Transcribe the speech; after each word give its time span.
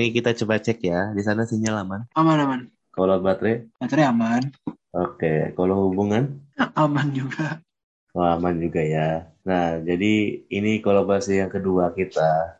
ini 0.00 0.16
kita 0.16 0.32
coba 0.32 0.56
cek 0.56 0.80
ya. 0.80 1.12
Di 1.12 1.20
sana 1.20 1.44
sinyal 1.44 1.84
aman. 1.84 2.00
Aman 2.16 2.38
aman. 2.40 2.60
Kalau 2.90 3.20
baterai, 3.20 3.68
Baterai 3.76 4.04
aman. 4.08 4.42
oke. 4.96 5.52
Kalau 5.54 5.92
hubungan, 5.92 6.40
Aman 6.74 7.12
juga. 7.12 7.60
oh, 8.16 8.24
aman 8.24 8.56
juga 8.56 8.80
ya. 8.80 9.28
Nah, 9.44 9.78
jadi 9.80 10.40
ini 10.48 10.80
kolaborasi 10.80 11.40
yang 11.44 11.52
kedua 11.52 11.92
kita. 11.92 12.56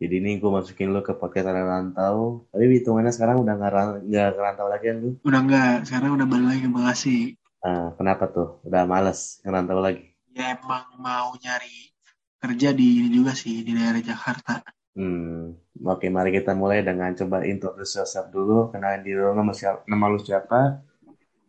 Jadi 0.00 0.16
ini 0.16 0.40
gue 0.40 0.48
masukin 0.48 0.90
lo 0.90 1.04
ke 1.04 1.12
podcast 1.12 1.46
Tanah 1.46 1.64
Rantau. 1.64 2.48
Tapi 2.50 2.80
hitungannya 2.80 3.12
sekarang 3.12 3.44
udah 3.44 3.54
nggak 3.54 3.72
nggak 4.08 4.68
lagi 4.68 4.84
kan 4.88 4.96
lu? 4.98 5.10
Udah 5.22 5.40
enggak. 5.44 5.76
Sekarang 5.84 6.10
udah 6.16 6.26
balik 6.26 6.46
lagi 6.50 6.60
ke 6.64 6.70
Bekasi. 6.72 7.16
Ah, 7.60 7.92
kenapa 8.00 8.24
tuh? 8.32 8.64
Udah 8.64 8.88
males 8.88 9.44
ngerantau 9.44 9.78
lagi? 9.78 10.08
Ya 10.32 10.56
emang 10.56 10.88
mau 10.96 11.36
nyari 11.36 11.92
kerja 12.40 12.72
di 12.72 13.04
ini 13.04 13.08
juga 13.12 13.36
sih 13.36 13.60
di 13.60 13.76
daerah 13.76 14.00
Jakarta. 14.00 14.64
Hmm, 14.98 15.54
oke 15.92 16.06
mari 16.16 16.30
kita 16.36 16.52
mulai 16.60 16.78
dengan 16.88 17.10
coba 17.20 17.36
introduce 17.52 17.92
yourself 17.98 18.26
dulu, 18.34 18.56
kenalin 18.72 19.02
diri 19.06 19.20
lo 19.22 19.32
nama, 19.38 19.52
siapa, 19.60 19.80
nama 19.90 20.04
lu 20.12 20.18
siapa, 20.28 20.58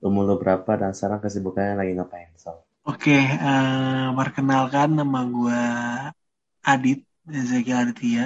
umur 0.07 0.23
lu 0.29 0.35
berapa, 0.41 0.71
dan 0.81 0.91
sekarang 0.97 1.19
kesibukannya 1.25 1.75
lagi 1.81 1.91
ngapain. 1.97 2.29
So, 2.43 2.53
Oke, 2.91 3.13
eh, 3.47 4.07
perkenalkan 4.17 4.89
nama 4.99 5.19
gue 5.35 5.61
Adit 6.73 6.99
Ezekiel 7.29 7.77
Aditya. 7.85 8.25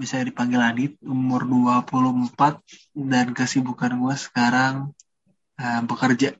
Bisa 0.00 0.16
dipanggil 0.28 0.60
Adit, 0.70 0.92
umur 1.14 1.42
24 1.50 2.62
dan 2.94 3.26
kesibukan 3.38 3.92
gue 4.02 4.14
sekarang 4.26 4.74
eh, 5.62 5.80
bekerja. 5.88 6.30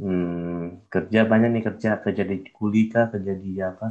hmm, 0.00 0.90
kerja 0.92 1.20
banyak 1.30 1.48
nih 1.54 1.64
kerja, 1.68 1.90
kerja 2.04 2.22
di 2.30 2.36
kuli 2.56 2.82
kah, 2.92 3.06
kerja 3.12 3.32
di 3.42 3.50
apa? 3.70 3.86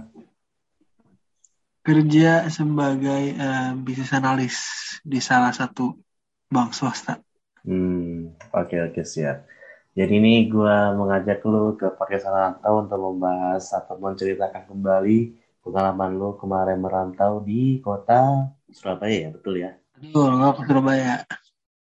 Kerja 1.82 2.46
sebagai 2.54 3.34
eh, 3.34 3.72
bisnis 3.74 4.14
analis 4.14 4.56
di 5.02 5.18
salah 5.18 5.50
satu 5.50 5.98
bank 6.46 6.78
swasta. 6.78 7.18
Hmm, 7.66 8.38
oke 8.54 8.76
oke 8.90 9.02
siap. 9.02 9.50
Jadi 9.98 10.14
ini 10.22 10.46
gua 10.48 10.94
mengajak 10.94 11.42
lu 11.44 11.76
ke 11.76 11.90
podcast 11.98 12.30
Rantau 12.30 12.86
untuk 12.86 13.00
membahas 13.02 13.66
atau 13.76 13.98
menceritakan 13.98 14.70
kembali 14.70 15.20
pengalaman 15.66 16.12
lu 16.16 16.38
kemarin 16.38 16.80
merantau 16.80 17.42
di 17.42 17.82
kota 17.84 18.50
Surabaya 18.72 19.28
ya, 19.28 19.30
betul 19.36 19.54
ya? 19.60 19.72
Betul, 20.00 20.30
gue 20.40 20.52
ke 20.58 20.62
Surabaya. 20.66 21.16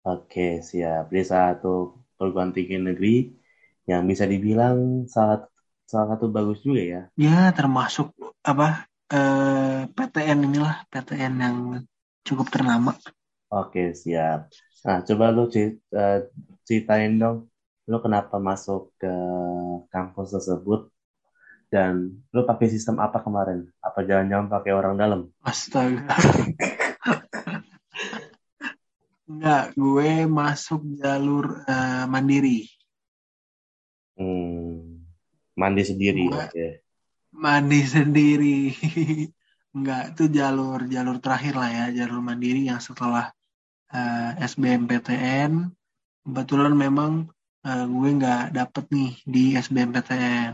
Oke, 0.08 0.64
siap. 0.64 1.12
Di 1.12 1.22
satu 1.22 2.00
perguruan 2.16 2.50
tinggi 2.50 2.80
negeri 2.80 3.28
yang 3.84 4.08
bisa 4.08 4.24
dibilang 4.24 5.04
salah 5.04 5.44
salah 5.84 6.16
satu 6.16 6.32
bagus 6.32 6.64
juga 6.64 6.82
ya. 6.82 7.02
Ya, 7.16 7.52
termasuk 7.52 8.12
apa 8.40 8.88
eh, 9.12 9.80
PTN 9.88 10.38
inilah 10.48 10.84
PTN 10.92 11.34
yang 11.40 11.56
cukup 12.24 12.52
ternama. 12.52 12.92
Oke, 13.48 13.96
siap. 13.96 14.52
Nah, 14.84 15.00
coba 15.04 15.32
lu 15.32 15.48
eh, 15.48 15.72
ceritain 16.68 17.16
dong, 17.16 17.48
lu 17.88 17.98
kenapa 18.04 18.36
masuk 18.36 18.92
ke 19.00 19.12
kampus 19.88 20.36
tersebut 20.36 20.92
dan 21.72 22.20
lu 22.32 22.44
pakai 22.44 22.68
sistem 22.68 23.00
apa 23.00 23.24
kemarin? 23.24 23.68
Apa 23.80 24.04
jangan-jangan 24.04 24.48
pakai 24.52 24.72
orang 24.76 24.94
dalam? 25.00 25.20
Astaga. 25.44 26.12
Enggak, 29.28 29.76
gue 29.76 30.24
masuk 30.24 30.80
jalur 30.96 31.64
eh, 31.68 32.04
mandiri. 32.08 32.64
Hmm, 34.16 35.04
mandi 35.54 35.82
sendiri, 35.84 36.26
oke. 36.32 36.87
Mandi 37.34 37.80
sendiri. 37.96 38.72
Enggak, 39.76 40.16
itu 40.16 40.24
jalur 40.32 40.80
jalur 40.88 41.16
terakhir 41.20 41.54
lah 41.60 41.70
ya, 41.70 41.84
jalur 41.92 42.20
mandiri 42.24 42.66
yang 42.70 42.80
setelah 42.80 43.30
eh, 43.92 44.30
SBMPTN. 44.40 45.52
Kebetulan 46.24 46.74
memang 46.74 47.28
eh, 47.68 47.84
gue 47.84 48.08
nggak 48.18 48.42
dapet 48.56 48.84
nih 48.94 49.12
di 49.28 49.42
SBMPTN. 49.56 50.50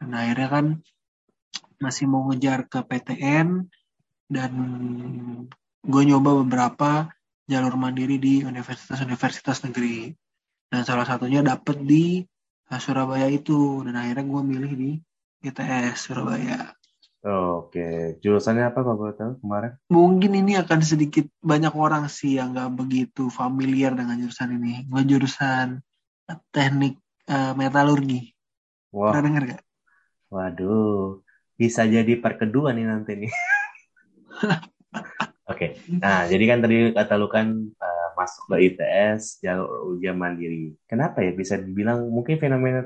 Dan 0.00 0.10
akhirnya 0.12 0.48
kan 0.48 0.66
masih 1.76 2.08
mau 2.08 2.24
ngejar 2.32 2.64
ke 2.72 2.80
PTN 2.80 3.68
dan 4.32 4.52
gue 5.84 6.02
nyoba 6.08 6.40
beberapa 6.40 7.12
jalur 7.44 7.76
mandiri 7.76 8.16
di 8.16 8.34
universitas-universitas 8.42 9.62
negeri. 9.68 10.10
Dan 10.66 10.82
salah 10.82 11.06
satunya 11.06 11.44
dapet 11.44 11.76
di 11.84 12.24
eh, 12.72 12.80
Surabaya 12.80 13.28
itu. 13.28 13.84
Dan 13.84 13.94
akhirnya 14.00 14.24
gue 14.24 14.42
milih 14.42 14.72
di 14.74 14.90
ITS 15.46 15.98
Surabaya. 16.10 16.74
Oke, 17.26 18.18
jurusannya 18.22 18.64
apa 18.70 18.78
kalau 18.86 18.98
boleh 19.02 19.14
tahu 19.18 19.32
kemarin? 19.42 19.72
Mungkin 19.90 20.32
ini 20.40 20.52
akan 20.62 20.80
sedikit 20.90 21.26
banyak 21.42 21.74
orang 21.74 22.04
sih 22.06 22.38
yang 22.38 22.54
nggak 22.54 22.70
begitu 22.80 23.22
familiar 23.30 23.90
dengan 23.98 24.16
jurusan 24.22 24.50
ini. 24.58 24.72
Gue 24.90 25.02
jurusan 25.10 25.66
teknik 26.54 26.94
eh, 27.30 27.52
metalurgi. 27.58 28.20
Wah, 28.94 29.10
Pernah 29.10 29.22
denger 29.26 29.42
gak? 29.54 29.62
waduh, 30.34 31.22
bisa 31.60 31.82
jadi 31.94 32.12
part 32.22 32.36
kedua 32.42 32.68
nih 32.76 32.86
nanti 32.90 33.12
nih. 33.20 33.32
Oke, 35.50 35.78
nah 36.02 36.26
jadi 36.26 36.44
kan 36.50 36.58
tadi 36.64 36.76
kata 36.90 37.14
lu 37.20 37.26
kan 37.30 37.46
eh, 37.70 38.08
masuk 38.18 38.42
ke 38.50 38.56
ITS 38.66 39.22
jalur 39.44 39.94
ujian 39.94 40.18
mandiri. 40.18 40.74
Kenapa 40.90 41.22
ya 41.22 41.30
bisa 41.30 41.54
dibilang 41.54 42.10
mungkin 42.10 42.36
fenomena 42.42 42.82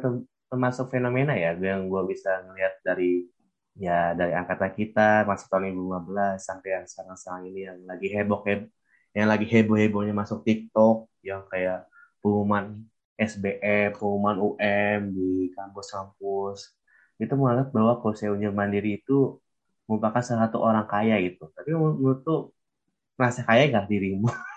termasuk 0.51 0.91
fenomena 0.91 1.33
ya 1.39 1.55
yang 1.55 1.87
gua 1.87 2.03
bisa 2.05 2.43
ngelihat 2.47 2.75
dari 2.83 3.31
ya 3.79 4.13
dari 4.19 4.35
angkatan 4.35 4.73
kita 4.75 5.25
masuk 5.31 5.47
tahun 5.49 5.73
2015 5.73 6.43
sampai 6.43 6.69
yang 6.77 6.85
sekarang-sekarang 6.91 7.43
ini 7.49 7.61
yang 7.71 7.79
lagi 7.87 8.09
heboh 8.11 8.41
heboh 8.45 8.69
yang 9.17 9.29
lagi 9.31 9.47
heboh-hebohnya 9.47 10.15
masuk 10.15 10.47
TikTok 10.47 11.11
yang 11.27 11.43
kayak 11.51 11.87
pengumuman 12.23 12.87
SBM, 13.21 13.93
pengumuman 13.97 14.37
UM 14.41 15.01
di 15.13 15.53
kampus-kampus 15.53 16.73
itu 17.21 17.33
menganggap 17.37 17.69
bahwa 17.75 18.01
saya 18.17 18.33
ujian 18.33 18.55
mandiri 18.57 19.03
itu 19.03 19.37
merupakan 19.85 20.23
salah 20.25 20.49
satu 20.49 20.59
orang 20.63 20.87
kaya 20.89 21.21
gitu. 21.21 21.51
Tapi 21.53 21.71
menurut 21.77 22.25
tuh 22.25 22.55
merasa 23.19 23.45
kaya 23.45 23.69
gak 23.69 23.91
dirimu? 23.93 24.31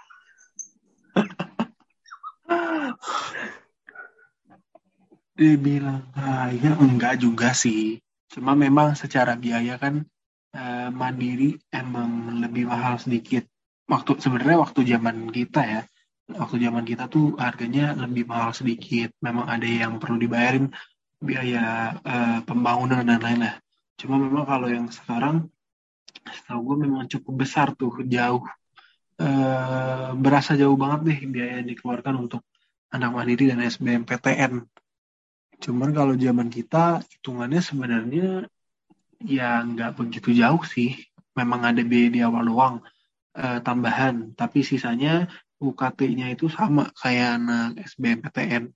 Dibilang 5.34 6.14
kaya 6.14 6.78
enggak 6.78 7.18
juga 7.18 7.58
sih. 7.58 7.98
Cuma 8.30 8.54
memang 8.54 8.94
secara 8.94 9.34
biaya 9.34 9.82
kan 9.82 10.06
eh, 10.54 10.90
mandiri 10.94 11.58
emang 11.74 12.38
lebih 12.38 12.70
mahal 12.70 13.02
sedikit. 13.02 13.42
Waktu 13.90 14.22
sebenarnya 14.22 14.58
waktu 14.62 14.86
zaman 14.86 15.34
kita 15.34 15.62
ya, 15.66 15.82
waktu 16.30 16.56
zaman 16.62 16.86
kita 16.86 17.10
tuh 17.10 17.34
harganya 17.42 17.98
lebih 17.98 18.30
mahal 18.30 18.54
sedikit. 18.54 19.10
Memang 19.26 19.50
ada 19.50 19.66
yang 19.66 19.98
perlu 19.98 20.22
dibayarin 20.22 20.70
biaya 21.18 21.98
eh, 21.98 22.40
pembangunan 22.46 23.02
dan 23.02 23.18
lain-lain. 23.18 23.58
Cuma 23.98 24.22
memang 24.22 24.46
kalau 24.46 24.70
yang 24.70 24.86
sekarang, 24.94 25.50
setahu 26.30 26.62
gue 26.62 26.78
memang 26.86 27.10
cukup 27.10 27.34
besar 27.42 27.74
tuh, 27.74 28.06
jauh. 28.06 28.46
Eh, 29.18 30.10
berasa 30.14 30.54
jauh 30.54 30.78
banget 30.78 31.00
deh 31.10 31.20
biaya 31.26 31.54
yang 31.62 31.70
dikeluarkan 31.74 32.22
untuk 32.22 32.46
anak 32.94 33.10
mandiri 33.10 33.50
dan 33.50 33.66
SBMPTN. 33.66 34.83
Cuman 35.64 35.96
kalau 35.96 36.14
zaman 36.20 36.52
kita 36.52 37.00
hitungannya 37.08 37.64
sebenarnya 37.64 38.52
ya 39.24 39.64
nggak 39.64 39.96
begitu 39.96 40.36
jauh 40.36 40.60
sih. 40.68 41.00
Memang 41.34 41.64
ada 41.64 41.82
biaya 41.82 42.10
di 42.12 42.20
awal 42.20 42.44
doang 42.52 42.76
eh, 43.34 43.60
tambahan, 43.64 44.36
tapi 44.36 44.62
sisanya 44.62 45.32
UKT-nya 45.64 46.36
itu 46.36 46.52
sama 46.52 46.92
kayak 47.00 47.40
anak 47.40 47.80
SBMPTN. 47.88 48.76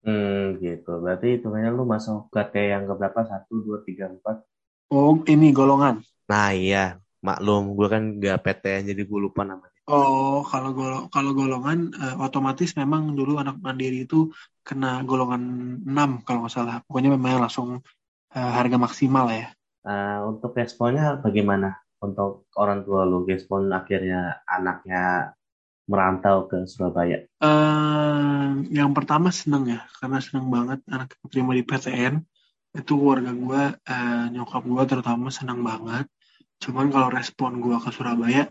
Hmm, 0.00 0.56
gitu. 0.60 0.92
Berarti 1.00 1.40
hitungannya 1.40 1.72
lu 1.72 1.84
masuk 1.84 2.32
KT 2.32 2.54
yang 2.72 2.84
keberapa? 2.88 3.20
Satu, 3.24 3.60
dua, 3.60 3.84
tiga, 3.84 4.08
empat. 4.08 4.44
Oh, 4.92 5.20
ini 5.28 5.52
golongan. 5.52 6.00
Nah 6.28 6.52
iya, 6.56 6.96
maklum. 7.20 7.76
Gue 7.76 7.88
kan 7.88 8.02
gak 8.16 8.40
PTN 8.40 8.92
jadi 8.92 9.02
gue 9.04 9.20
lupa 9.20 9.44
namanya. 9.44 9.69
Oh, 9.90 10.46
kalau 10.50 10.70
golo- 10.78 11.06
kalau 11.14 11.30
golongan 11.40 11.78
eh, 12.02 12.14
otomatis 12.26 12.70
memang 12.80 13.02
dulu 13.18 13.32
anak 13.42 13.56
mandiri 13.64 14.06
itu 14.06 14.18
kena 14.66 15.02
golongan 15.08 15.42
6 15.90 16.10
kalau 16.26 16.38
nggak 16.46 16.54
salah. 16.54 16.76
Pokoknya 16.86 17.10
memang 17.16 17.42
langsung 17.44 17.68
eh, 18.36 18.50
harga 18.56 18.76
maksimal 18.84 19.26
ya. 19.34 19.46
Nah, 19.86 20.28
untuk 20.30 20.50
responnya 20.60 21.18
bagaimana? 21.24 21.68
Untuk 22.00 22.48
orang 22.56 22.80
tua 22.86 23.02
lu, 23.10 23.28
respon 23.28 23.68
akhirnya 23.74 24.40
anaknya 24.48 25.34
merantau 25.90 26.46
ke 26.50 26.56
Surabaya. 26.70 27.18
eh 27.44 28.48
yang 28.78 28.90
pertama 28.96 29.28
seneng 29.40 29.64
ya, 29.74 29.80
karena 29.98 30.18
seneng 30.26 30.46
banget 30.54 30.78
anak 30.94 31.08
terima 31.32 31.52
di 31.58 31.64
PTN. 31.68 32.14
Itu 32.70 32.92
keluarga 33.00 33.32
gue, 33.34 33.62
eh, 33.90 34.24
nyokap 34.34 34.62
gue 34.72 34.82
terutama 34.90 35.26
seneng 35.38 35.60
banget. 35.66 36.06
Cuman 36.62 36.86
kalau 36.94 37.08
respon 37.18 37.52
gue 37.64 37.76
ke 37.84 37.90
Surabaya, 37.96 38.44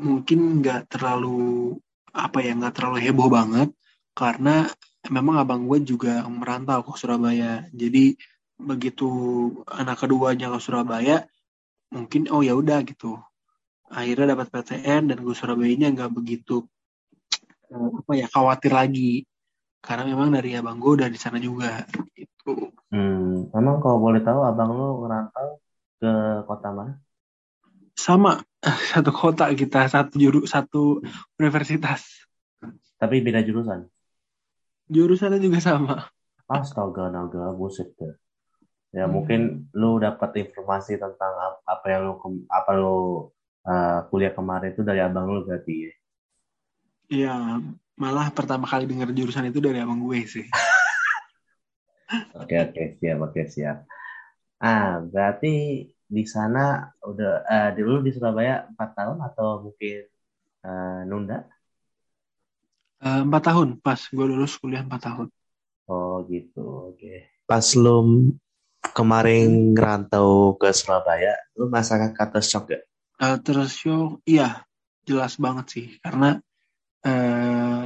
mungkin 0.00 0.60
nggak 0.62 0.92
terlalu 0.92 1.76
apa 2.12 2.38
ya, 2.44 2.52
nggak 2.56 2.74
terlalu 2.76 2.98
heboh 3.04 3.28
banget, 3.28 3.68
karena 4.16 4.66
memang 5.12 5.36
abang 5.42 5.62
gue 5.68 5.78
juga 5.84 6.24
merantau 6.28 6.82
ke 6.86 6.92
Surabaya. 6.98 7.64
Jadi 7.74 8.16
begitu 8.56 9.08
anak 9.68 10.00
keduanya 10.04 10.48
ke 10.54 10.58
Surabaya, 10.62 11.26
mungkin 11.92 12.28
oh 12.32 12.42
ya 12.42 12.54
udah 12.56 12.82
gitu. 12.86 13.18
akhirnya 13.86 14.34
dapat 14.34 14.50
PTN 14.50 15.14
dan 15.14 15.18
gue 15.22 15.30
Surabaya-nya 15.30 15.94
nggak 15.94 16.10
begitu 16.10 16.66
eh, 17.70 17.88
apa 18.02 18.12
ya 18.18 18.26
khawatir 18.26 18.74
lagi 18.74 19.22
karena 19.78 20.02
memang 20.10 20.34
dari 20.34 20.58
abang 20.58 20.82
gue 20.82 20.92
udah 20.98 21.06
di 21.06 21.14
sana 21.14 21.38
juga 21.38 21.86
itu 22.18 22.74
Hmm, 22.90 23.50
emang 23.50 23.82
kalau 23.82 23.98
boleh 23.98 24.22
tahu 24.22 24.46
abang 24.46 24.70
lu 24.70 25.02
ngerantau 25.02 25.58
ke 25.98 26.12
kota 26.46 26.70
mana? 26.70 26.94
sama 27.98 28.38
satu 28.92 29.10
kota 29.14 29.44
kita 29.60 29.80
satu 29.92 30.14
juru 30.22 30.40
satu 30.46 31.00
universitas 31.40 32.26
Tapi 33.00 33.16
beda 33.24 33.40
jurusan. 33.46 33.80
jurusannya 34.94 35.38
juga 35.44 35.58
sama 35.66 35.94
Astaga, 36.58 37.04
naga, 37.16 37.44
buset 37.58 37.88
deh. 37.98 38.14
Ya 38.98 39.04
Hmm. 39.04 39.12
mungkin 39.14 39.40
lu 39.80 39.90
dapat 40.06 40.30
informasi 40.44 40.94
tentang 41.04 41.32
ap- 41.46 41.62
apa 41.74 41.86
yang 41.92 42.02
lu 42.08 42.14
apa 42.58 42.70
lu 42.80 42.96
uh, 43.70 43.98
kuliah 44.10 44.32
kemarin 44.38 44.70
itu 44.74 44.82
dari 44.88 45.00
abang 45.08 45.26
lu 45.34 45.40
berarti 45.48 45.74
ya. 45.86 45.92
Iya, 47.14 47.28
malah 48.02 48.26
pertama 48.36 48.64
kali 48.70 48.84
dengar 48.90 49.08
jurusan 49.18 49.48
itu 49.50 49.58
dari 49.66 49.78
abang 49.82 50.00
gue 50.06 50.18
sih. 50.34 50.44
Oke 52.40 52.54
oke 52.64 52.82
siap 52.98 53.18
oke 53.26 53.42
siap. 53.54 53.76
Ah 54.70 55.00
berarti 55.12 55.48
di 56.06 56.22
sana 56.22 56.86
udah 57.02 57.32
eh 57.50 57.68
dulu 57.76 58.02
di 58.06 58.10
Surabaya 58.14 58.66
empat 58.70 58.90
tahun 58.94 59.18
atau 59.26 59.46
mungkin 59.66 60.00
eh, 60.66 61.00
nunda? 61.10 61.38
Eh, 63.02 63.20
Empat 63.26 63.42
tahun 63.52 63.68
pas 63.84 64.00
gue 64.00 64.26
lulus 64.26 64.56
kuliah 64.56 64.82
empat 64.86 65.00
tahun. 65.12 65.28
Oh 65.86 66.22
gitu 66.30 66.94
oke. 66.94 67.14
Pas 67.46 67.66
lu 67.78 68.32
kemarin 68.94 69.74
ngerantau 69.74 70.56
ke 70.58 70.70
Surabaya, 70.74 71.34
lu 71.58 71.68
merasakan 71.70 72.10
kata 72.14 72.38
shock 72.42 72.70
gak? 72.72 72.82
Eh, 73.22 73.36
terus 73.44 73.72
show, 73.76 74.20
iya 74.28 74.62
jelas 75.06 75.38
banget 75.38 75.66
sih 75.70 75.86
karena 76.02 76.36
eh, 77.06 77.82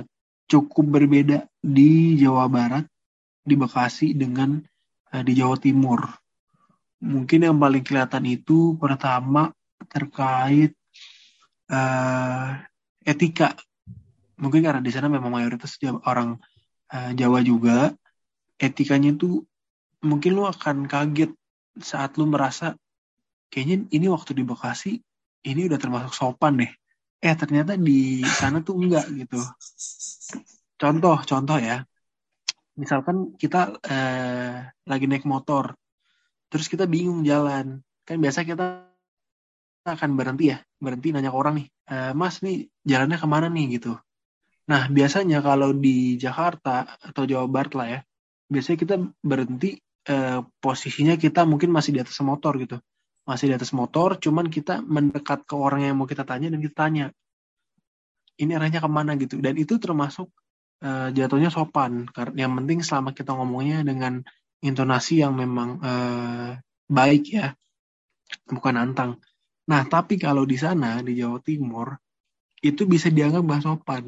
cukup 0.50 0.86
berbeda 0.98 1.46
di 1.60 2.16
Jawa 2.16 2.48
Barat, 2.50 2.84
di 3.44 3.54
Bekasi 3.54 4.16
dengan 4.16 4.58
eh, 5.12 5.22
di 5.26 5.32
Jawa 5.36 5.56
Timur. 5.60 6.00
Mungkin 7.00 7.48
yang 7.48 7.56
paling 7.56 7.80
kelihatan 7.80 8.24
itu 8.28 8.76
pertama 8.76 9.52
terkait 9.88 10.76
eh, 11.72 12.48
etika. 13.08 13.56
Mungkin 14.40 14.60
karena 14.60 14.80
di 14.84 14.92
sana 14.92 15.08
memang 15.08 15.32
mayoritas 15.32 15.80
orang 16.04 16.36
eh, 16.92 17.12
Jawa 17.16 17.40
juga, 17.40 17.92
etikanya 18.60 19.16
tuh 19.16 19.44
mungkin 20.04 20.36
lu 20.36 20.44
akan 20.44 20.88
kaget 20.88 21.32
saat 21.80 22.16
lu 22.20 22.28
merasa 22.28 22.76
kayaknya 23.48 23.88
ini 23.92 24.06
waktu 24.08 24.36
di 24.36 24.44
Bekasi 24.44 25.00
ini 25.48 25.60
udah 25.68 25.78
termasuk 25.80 26.12
sopan 26.12 26.60
deh. 26.60 26.72
Eh 27.20 27.36
ternyata 27.36 27.76
di 27.76 28.24
sana 28.24 28.60
tuh 28.60 28.76
enggak 28.80 29.08
gitu. 29.12 29.40
Contoh, 30.80 31.16
contoh 31.24 31.58
ya. 31.60 31.84
Misalkan 32.76 33.36
kita 33.36 33.76
eh, 33.84 34.56
lagi 34.88 35.04
naik 35.04 35.28
motor, 35.28 35.76
terus 36.50 36.66
kita 36.66 36.84
bingung 36.84 37.22
jalan. 37.24 37.80
Kan 38.04 38.16
biasa 38.18 38.44
kita 38.44 38.90
akan 39.86 40.10
berhenti 40.18 40.52
ya, 40.52 40.58
berhenti 40.82 41.08
nanya 41.14 41.32
ke 41.32 41.38
orang 41.38 41.54
nih, 41.62 41.66
"Eh, 41.88 42.12
Mas 42.12 42.42
nih 42.44 42.68
jalannya 42.84 43.18
ke 43.22 43.26
mana 43.30 43.46
nih 43.48 43.80
gitu. 43.80 43.96
Nah 44.70 44.86
biasanya 44.92 45.40
kalau 45.40 45.72
di 45.72 46.20
Jakarta 46.20 46.98
atau 47.00 47.22
Jawa 47.24 47.46
Barat 47.48 47.72
lah 47.78 47.88
ya, 47.88 48.00
biasanya 48.52 48.78
kita 48.82 48.94
berhenti 49.24 49.80
eh, 50.10 50.40
posisinya 50.64 51.14
kita 51.16 51.44
mungkin 51.48 51.70
masih 51.72 51.96
di 51.96 52.00
atas 52.02 52.18
motor 52.24 52.56
gitu 52.60 52.76
masih 53.28 53.52
di 53.52 53.54
atas 53.54 53.70
motor, 53.70 54.18
cuman 54.18 54.50
kita 54.50 54.80
mendekat 54.82 55.44
ke 55.44 55.54
orang 55.54 55.86
yang 55.86 55.94
mau 55.94 56.08
kita 56.08 56.26
tanya 56.26 56.50
dan 56.50 56.58
kita 56.58 56.74
tanya, 56.74 57.04
ini 58.40 58.56
arahnya 58.56 58.80
ke 58.80 58.90
mana 58.90 59.14
gitu. 59.14 59.38
Dan 59.38 59.54
itu 59.60 59.76
termasuk 59.76 60.32
eh, 60.82 61.08
jatuhnya 61.12 61.52
sopan. 61.52 62.08
Karena 62.10 62.48
yang 62.48 62.52
penting 62.58 62.80
selama 62.80 63.14
kita 63.14 63.36
ngomongnya 63.36 63.84
dengan 63.84 64.24
intonasi 64.60 65.24
yang 65.24 65.36
memang 65.36 65.80
eh, 65.80 66.50
baik 66.86 67.24
ya, 67.32 67.52
bukan 68.48 68.76
antang. 68.76 69.10
Nah, 69.70 69.82
tapi 69.86 70.18
kalau 70.18 70.44
di 70.44 70.58
sana 70.58 71.00
di 71.00 71.16
Jawa 71.16 71.38
Timur 71.40 71.94
itu 72.60 72.84
bisa 72.84 73.08
dianggap 73.08 73.42
gak 73.46 73.64
sopan. 73.64 74.04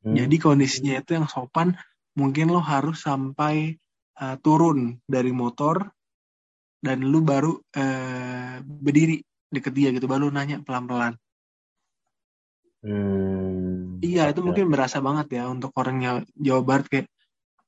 Hmm. 0.00 0.16
Jadi 0.16 0.36
kondisinya 0.40 0.96
itu 0.96 1.12
yang 1.12 1.28
sopan, 1.28 1.76
mungkin 2.16 2.48
lo 2.48 2.60
harus 2.64 3.04
sampai 3.04 3.76
eh, 4.16 4.36
turun 4.40 4.96
dari 5.04 5.30
motor 5.30 5.92
dan 6.80 7.04
lu 7.04 7.20
baru 7.20 7.60
eh, 7.76 8.64
berdiri 8.64 9.20
deket 9.52 9.72
dia 9.76 9.88
gitu, 9.92 10.08
baru 10.08 10.32
nanya 10.32 10.62
pelan-pelan. 10.64 11.18
Hmm, 12.80 14.00
Iya, 14.00 14.32
itu 14.32 14.40
mungkin 14.40 14.72
berasa 14.72 15.04
banget 15.04 15.36
ya 15.36 15.52
untuk 15.52 15.76
orangnya 15.76 16.24
Jawa 16.32 16.62
Barat 16.64 16.86
kayak, 16.88 17.06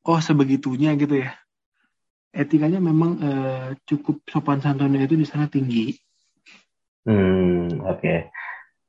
oh 0.09 0.17
sebegitunya 0.17 0.97
gitu 0.97 1.21
ya. 1.21 1.37
Etikanya 2.33 2.81
memang 2.81 3.21
eh, 3.21 3.69
cukup 3.85 4.25
sopan 4.25 4.65
santunnya 4.65 5.05
itu 5.05 5.21
di 5.21 5.29
sana 5.29 5.47
tinggi. 5.53 5.93
Hmm, 7.05 7.85
oke. 7.85 8.33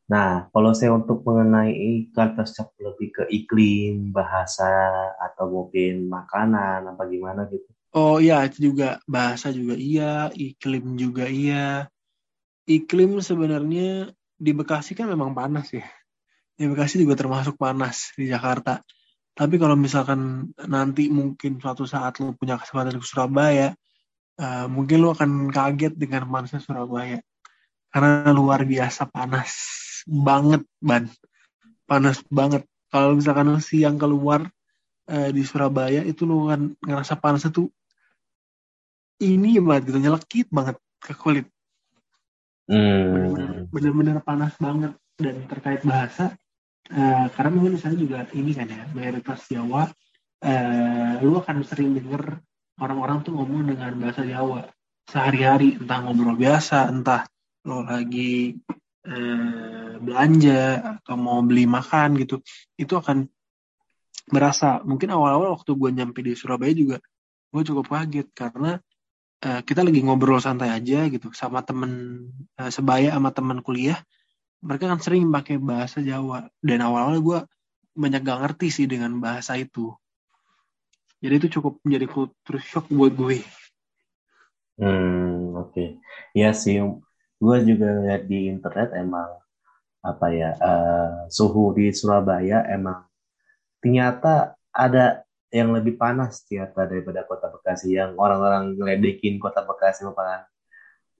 Nah, 0.08 0.48
kalau 0.52 0.72
saya 0.76 0.94
untuk 0.96 1.24
mengenai 1.24 2.12
shock 2.48 2.76
lebih 2.80 3.10
ke 3.12 3.24
iklim, 3.32 4.12
bahasa, 4.12 4.68
atau 5.20 5.48
mungkin 5.48 6.12
makanan, 6.12 6.92
apa 6.92 7.04
gimana 7.08 7.48
gitu. 7.48 7.68
Oh 7.94 8.18
iya, 8.18 8.44
itu 8.46 8.74
juga 8.74 9.00
bahasa 9.06 9.54
juga 9.54 9.78
iya, 9.78 10.28
iklim 10.34 10.98
juga 11.00 11.30
iya. 11.30 11.88
Iklim 12.64 13.20
sebenarnya 13.20 14.12
di 14.40 14.52
Bekasi 14.52 14.96
kan 14.96 15.08
memang 15.08 15.32
panas 15.32 15.72
ya. 15.72 15.86
Di 16.58 16.68
Bekasi 16.68 17.00
juga 17.00 17.16
termasuk 17.16 17.56
panas 17.56 18.12
di 18.18 18.28
Jakarta. 18.28 18.84
Tapi 19.34 19.56
kalau 19.58 19.74
misalkan 19.74 20.54
nanti 20.70 21.10
mungkin 21.10 21.58
suatu 21.58 21.90
saat 21.90 22.22
lo 22.22 22.38
punya 22.38 22.62
kesempatan 22.62 23.02
ke 23.02 23.06
Surabaya, 23.06 23.74
eh, 24.38 24.66
mungkin 24.70 25.02
lo 25.02 25.18
akan 25.18 25.50
kaget 25.50 25.98
dengan 25.98 26.30
panasnya 26.30 26.62
Surabaya. 26.62 27.18
Karena 27.90 28.30
luar 28.30 28.62
biasa 28.66 29.10
panas 29.10 29.52
banget, 30.06 30.62
Ban. 30.78 31.10
Panas 31.90 32.22
banget. 32.30 32.66
Kalau 32.94 33.18
misalkan 33.18 33.50
lo 33.50 33.58
siang 33.58 33.98
keluar 33.98 34.46
eh, 35.10 35.30
di 35.34 35.42
Surabaya, 35.42 36.06
itu 36.06 36.30
lo 36.30 36.50
akan 36.50 36.78
ngerasa 36.86 37.18
panasnya 37.18 37.50
tuh 37.50 37.74
ini 39.18 39.58
banget 39.58 39.94
gitu, 39.94 39.98
nyelekit 39.98 40.48
banget 40.54 40.78
ke 41.02 41.14
kulit. 41.18 41.48
Hmm, 42.70 43.68
bener-bener 43.74 44.22
panas 44.24 44.56
banget. 44.62 44.94
Dan 45.14 45.46
terkait 45.46 45.86
bahasa, 45.86 46.34
eh, 46.94 47.26
karena 47.34 47.58
di 47.74 47.80
sana 47.82 47.96
juga 47.98 48.26
ini 48.38 48.52
kan 48.54 48.70
ya, 48.70 48.86
mayoritas 48.94 49.50
Jawa, 49.50 49.90
eh, 50.46 51.14
lu 51.26 51.42
akan 51.42 51.66
sering 51.66 51.98
denger 51.98 52.38
orang-orang 52.78 53.26
tuh 53.26 53.34
ngomong 53.34 53.74
dengan 53.74 53.92
bahasa 53.98 54.22
Jawa 54.26 54.70
sehari-hari, 55.10 55.78
entah 55.78 56.00
ngobrol 56.00 56.40
biasa, 56.40 56.88
entah 56.90 57.28
lo 57.68 57.84
lagi 57.84 58.56
eh, 59.04 59.92
belanja 60.00 60.64
atau 61.00 61.16
mau 61.20 61.40
beli 61.44 61.68
makan 61.68 62.16
gitu, 62.20 62.40
itu 62.80 62.94
akan 62.96 63.28
berasa. 64.32 64.80
Mungkin 64.84 65.12
awal-awal 65.12 65.56
waktu 65.56 65.72
gue 65.76 65.90
nyampe 65.92 66.20
di 66.24 66.34
Surabaya 66.36 66.72
juga, 66.72 66.98
gue 67.52 67.62
cukup 67.68 67.92
kaget 67.92 68.28
karena 68.32 68.80
eh, 69.44 69.62
kita 69.64 69.84
lagi 69.84 70.00
ngobrol 70.04 70.40
santai 70.40 70.72
aja 70.72 71.08
gitu 71.12 71.32
sama 71.36 71.64
temen 71.68 72.26
eh, 72.56 72.72
sebaya 72.72 73.16
sama 73.16 73.30
teman 73.36 73.60
kuliah, 73.60 74.00
mereka 74.64 74.88
kan 74.88 75.00
sering 75.04 75.28
pakai 75.28 75.60
bahasa 75.60 76.00
Jawa 76.00 76.48
dan 76.64 76.80
awal-awal 76.80 77.20
gue 77.20 77.40
banyak 77.94 78.24
gak 78.24 78.40
ngerti 78.42 78.68
sih 78.72 78.86
dengan 78.88 79.20
bahasa 79.20 79.60
itu. 79.60 79.92
Jadi 81.20 81.34
itu 81.40 81.48
cukup 81.60 81.80
menjadi 81.84 82.08
culture 82.08 82.60
shock 82.64 82.88
buat 82.88 83.14
gue. 83.16 83.44
hmm, 84.80 85.56
oke. 85.56 86.00
Iya 86.36 86.52
sih, 86.56 86.80
gue 87.40 87.58
juga 87.68 87.88
lihat 88.08 88.24
di 88.28 88.48
internet 88.48 88.96
emang 88.96 89.44
apa 90.04 90.28
ya 90.36 90.52
eh, 90.60 91.12
suhu 91.32 91.72
di 91.72 91.88
Surabaya 91.96 92.68
emang 92.68 93.08
ternyata 93.80 94.60
ada 94.76 95.24
yang 95.48 95.72
lebih 95.72 95.96
panas 95.96 96.44
ternyata 96.44 96.84
daripada 96.84 97.24
kota 97.24 97.48
Bekasi 97.48 97.96
yang 97.96 98.20
orang-orang 98.20 98.76
ngeledekin 98.76 99.40
kota 99.40 99.64
Bekasi 99.64 100.04
merupakan 100.04 100.44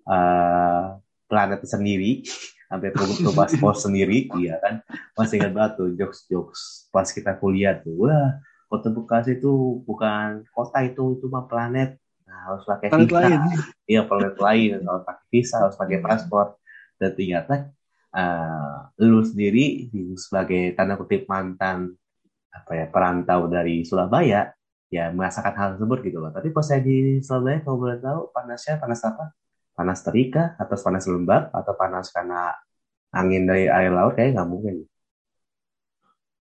eh, 0.04 0.84
planet 1.32 1.64
sendiri 1.64 2.28
sampai 2.74 2.90
perlu 2.90 3.14
paspor 3.38 3.78
sendiri 3.78 4.34
iya 4.42 4.58
kan 4.58 4.82
masih 5.14 5.38
ingat 5.38 5.54
banget 5.54 5.72
tuh 5.78 5.90
jokes-jokes 5.94 6.90
pas 6.90 7.06
kita 7.06 7.38
kuliah 7.38 7.78
tuh 7.78 8.10
wah 8.10 8.42
kota 8.66 8.90
Bekasi 8.90 9.38
itu 9.38 9.86
bukan 9.86 10.42
kota 10.50 10.82
itu 10.82 11.22
itu 11.22 11.30
mah 11.30 11.46
planet 11.46 12.02
nah, 12.26 12.50
harus 12.50 12.66
pakai 12.66 12.90
Planet 12.90 13.06
visa 13.06 13.22
lain. 13.22 13.42
iya 13.86 14.02
planet 14.02 14.36
lain 14.42 14.82
harus 14.82 15.04
pakai 15.06 15.26
visa 15.30 15.56
harus 15.62 15.78
pakai 15.78 15.98
paspor 16.02 16.58
dan 16.98 17.14
ternyata 17.14 17.56
eh, 18.10 18.76
lu 19.06 19.22
sendiri 19.22 19.94
sebagai 20.18 20.74
tanda 20.74 20.98
kutip 20.98 21.30
mantan 21.30 21.94
apa 22.50 22.72
ya 22.74 22.86
perantau 22.90 23.46
dari 23.46 23.86
Surabaya 23.86 24.50
ya 24.94 25.10
merasakan 25.10 25.54
hal 25.58 25.70
tersebut 25.76 26.06
gitu 26.06 26.22
loh. 26.22 26.30
Tapi 26.30 26.54
pas 26.54 26.62
saya 26.62 26.86
di 26.86 27.18
Surabaya 27.26 27.66
kalau 27.66 27.82
boleh 27.82 27.98
tahu 27.98 28.30
panasnya 28.30 28.78
panas 28.78 29.02
apa? 29.02 29.34
Panas 29.74 30.06
terika 30.06 30.54
atau 30.62 30.78
panas 30.78 31.06
lembab 31.10 31.50
atau 31.50 31.74
panas 31.74 32.14
karena 32.14 32.54
angin 33.14 33.46
dari 33.50 33.70
air 33.70 33.90
laut 33.94 34.14
kayak 34.14 34.38
nggak 34.38 34.50
mungkin. 34.50 34.76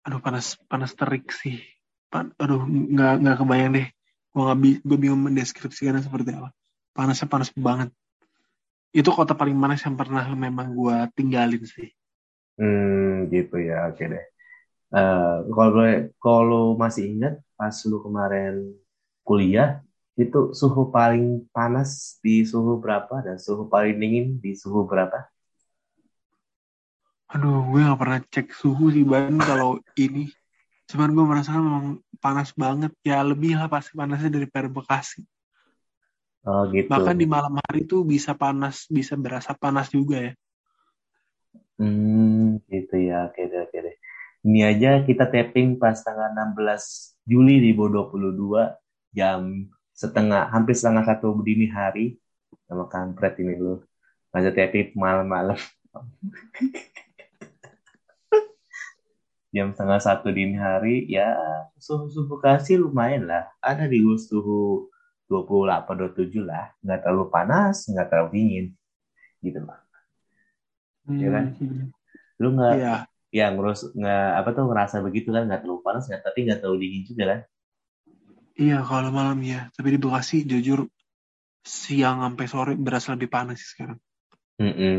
Aduh 0.02 0.18
panas 0.18 0.58
panas 0.66 0.94
terik 0.98 1.30
sih. 1.30 1.62
Pan, 2.10 2.34
aduh 2.38 2.66
nggak 2.66 3.14
nggak 3.22 3.36
kebayang 3.38 3.70
deh. 3.78 3.86
Gue 4.34 4.42
nggak 4.42 4.58
gue 4.82 4.98
bingung 4.98 5.22
mendeskripsikannya 5.22 6.02
seperti 6.02 6.34
apa. 6.34 6.50
Panasnya 6.92 7.30
panas 7.30 7.50
banget. 7.54 7.94
Itu 8.92 9.14
kota 9.14 9.32
paling 9.32 9.56
panas 9.56 9.80
yang 9.86 9.96
pernah 9.96 10.26
memang 10.34 10.74
gue 10.74 10.96
tinggalin 11.16 11.62
sih. 11.62 11.88
Hmm, 12.60 13.32
gitu 13.32 13.56
ya, 13.56 13.88
oke 13.88 14.04
deh. 14.04 14.24
Uh, 14.92 15.48
kalau 15.48 15.84
kalau 16.20 16.64
masih 16.76 17.16
ingat 17.16 17.40
pas 17.56 17.72
lu 17.88 18.04
kemarin 18.04 18.76
kuliah 19.24 19.80
itu 20.12 20.52
suhu 20.52 20.92
paling 20.92 21.48
panas 21.56 22.20
di 22.20 22.44
suhu 22.44 22.76
berapa 22.76 23.24
dan 23.24 23.40
suhu 23.40 23.64
paling 23.68 23.96
dingin 23.96 24.26
di 24.36 24.52
suhu 24.52 24.84
berapa? 24.84 25.24
Aduh, 27.32 27.64
gue 27.72 27.80
gak 27.80 28.00
pernah 28.00 28.20
cek 28.20 28.48
suhu 28.52 28.92
sih 28.92 29.08
ban 29.08 29.32
kalau 29.40 29.80
ini. 29.96 30.28
Cuman 30.84 31.16
gue 31.16 31.24
merasakan 31.24 31.62
memang 31.64 31.86
panas 32.20 32.52
banget. 32.52 32.92
Ya 33.00 33.24
lebih 33.24 33.56
lah 33.56 33.72
pasti 33.72 33.96
panasnya 33.96 34.28
dari 34.28 34.44
Bekasi. 34.48 35.24
Oh 36.44 36.68
gitu. 36.68 36.92
Bahkan 36.92 37.16
di 37.16 37.24
malam 37.24 37.56
hari 37.56 37.88
tuh 37.88 38.04
bisa 38.04 38.36
panas, 38.36 38.84
bisa 38.92 39.16
berasa 39.16 39.56
panas 39.56 39.88
juga 39.88 40.20
ya. 40.20 40.32
Hmm, 41.80 42.60
gitu 42.68 43.00
ya. 43.00 43.32
Oke 43.32 43.48
deh, 43.48 43.64
oke 43.64 43.78
deh. 43.80 43.96
Ini 44.44 44.60
aja 44.68 44.90
kita 45.06 45.30
tapping 45.30 45.80
pas 45.80 45.96
tanggal 46.04 46.34
16 46.36 47.16
Juli 47.24 47.62
di 47.62 47.70
22 47.72 48.76
jam 49.14 49.70
setengah 49.92 50.48
hampir 50.50 50.74
setengah 50.76 51.04
satu 51.06 51.36
dini 51.44 51.68
hari. 51.68 52.16
Sama 52.68 52.88
kampret 52.88 53.36
ini 53.40 53.56
lu 53.56 53.80
lanjut 54.32 54.54
tapping 54.56 54.96
malam-malam. 54.96 55.60
Jam 59.52 59.76
setengah 59.76 60.00
satu 60.00 60.32
dini 60.32 60.56
hari 60.56 61.04
ya 61.12 61.36
suhu 61.76 62.08
sufokasi 62.08 62.80
lumayan 62.80 63.28
lah. 63.28 63.44
Ada 63.60 63.84
di 63.84 64.00
suhu 64.00 64.88
28 65.28 66.16
27 66.16 66.44
lah. 66.44 66.72
Nggak 66.80 66.98
terlalu 67.04 67.24
panas 67.28 67.84
nggak 67.84 68.08
terlalu 68.08 68.30
dingin. 68.32 68.66
Gitu 69.44 69.60
lah 69.60 69.82
hmm. 71.08 71.18
ya 71.18 71.28
kan? 71.30 71.44
hmm. 71.58 71.84
lu 72.42 72.48
nggak 72.58 72.74
ya. 72.78 72.94
ya 73.32 73.46
ngurus 73.54 73.90
nggak 73.94 74.28
apa 74.42 74.48
tuh 74.54 74.64
ngerasa 74.70 74.96
begitu 75.04 75.28
kan? 75.34 75.44
Nggak 75.46 75.60
terlalu 75.66 75.80
panas 75.84 76.04
nggak 76.08 76.22
tapi 76.22 76.38
nggak 76.48 76.58
terlalu 76.62 76.78
dingin 76.86 77.02
juga 77.06 77.24
kan 77.28 77.40
iya 78.56 78.82
kalau 78.84 79.10
malam 79.12 79.38
ya 79.44 79.68
tapi 79.76 79.94
di 79.94 79.98
Bekasi 80.00 80.44
jujur 80.44 80.88
siang 81.62 82.24
sampai 82.24 82.46
sore 82.50 82.72
berasa 82.74 83.14
lebih 83.14 83.30
panas 83.30 83.60
sih 83.62 83.68
sekarang 83.76 83.98
mm 84.58 84.74
-mm. 84.74 84.98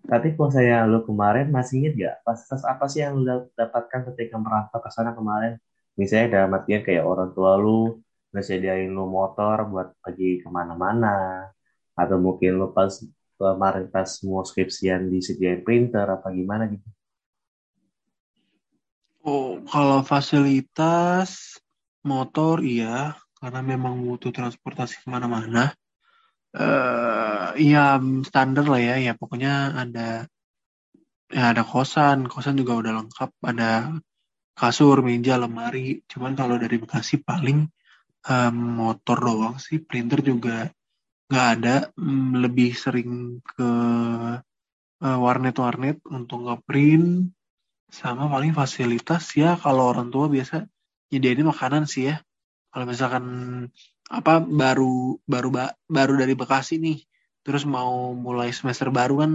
Tapi 0.00 0.32
kalau 0.32 0.48
saya 0.48 0.88
lu 0.88 1.04
kemarin 1.04 1.52
masih 1.52 1.84
inget 1.84 1.92
gak 2.00 2.16
fasilitas 2.24 2.64
apa 2.64 2.88
sih 2.88 3.04
yang 3.04 3.20
lu 3.20 3.52
dapatkan 3.52 4.00
ketika 4.12 4.40
merantau 4.40 4.80
ke 4.80 4.88
sana 4.88 5.12
kemarin? 5.12 5.60
Misalnya 5.92 6.40
dalam 6.40 6.56
artian 6.56 6.80
kayak 6.80 7.04
orang 7.04 7.36
tua 7.36 7.60
lu 7.60 8.00
ngesediain 8.32 8.88
lu 8.88 9.04
motor 9.10 9.68
buat 9.68 9.92
pergi 10.00 10.40
ke 10.40 10.48
mana-mana, 10.48 11.44
atau 11.92 12.16
mungkin 12.16 12.56
lu 12.56 12.72
pas 12.72 12.88
kemarin 13.36 13.92
pas 13.92 14.08
mau 14.24 14.40
skripsian 14.40 15.12
disediain 15.12 15.60
printer 15.60 16.08
apa 16.08 16.32
gimana 16.32 16.64
gitu? 16.72 16.88
Oh, 19.20 19.60
kalau 19.68 20.00
fasilitas 20.00 21.59
motor 22.04 22.64
iya, 22.64 23.16
karena 23.40 23.60
memang 23.64 24.04
butuh 24.04 24.32
transportasi 24.32 25.04
ke 25.04 25.08
mana-mana. 25.08 25.72
Uh, 26.50 27.54
ya 27.56 27.96
standar 28.26 28.66
lah 28.66 28.80
ya. 28.82 28.96
Ya 29.00 29.12
pokoknya 29.16 29.76
ada 29.76 30.08
ya 31.30 31.44
ada 31.56 31.62
kosan. 31.64 32.28
Kosan 32.28 32.60
juga 32.60 32.76
udah 32.80 32.92
lengkap. 33.00 33.30
Ada 33.40 33.96
kasur 34.56 35.00
meja 35.00 35.40
lemari. 35.40 36.04
Cuman 36.04 36.36
kalau 36.36 36.60
dari 36.60 36.76
Bekasi 36.76 37.22
paling 37.24 37.64
um, 38.28 38.56
motor 38.80 39.18
doang 39.20 39.56
sih. 39.56 39.80
Printer 39.80 40.20
juga 40.20 40.68
nggak 41.30 41.46
ada. 41.56 41.76
Um, 41.96 42.36
lebih 42.36 42.76
sering 42.76 43.40
ke 43.40 43.70
uh, 45.00 45.18
warnet-warnet 45.22 46.04
untuk 46.12 46.44
ngeprint. 46.44 47.32
Sama 47.90 48.30
paling 48.30 48.54
fasilitas 48.54 49.34
ya 49.34 49.58
kalau 49.58 49.90
orang 49.90 50.14
tua 50.14 50.30
biasa 50.30 50.62
nyediain 51.10 51.42
makanan 51.44 51.84
sih 51.90 52.14
ya. 52.14 52.22
Kalau 52.70 52.86
misalkan 52.86 53.24
apa 54.10 54.42
baru 54.42 55.18
baru 55.26 55.48
baru 55.86 56.14
dari 56.18 56.34
Bekasi 56.34 56.82
nih 56.82 56.98
terus 57.46 57.62
mau 57.62 58.10
mulai 58.14 58.50
semester 58.50 58.90
baru 58.90 59.22
kan 59.22 59.32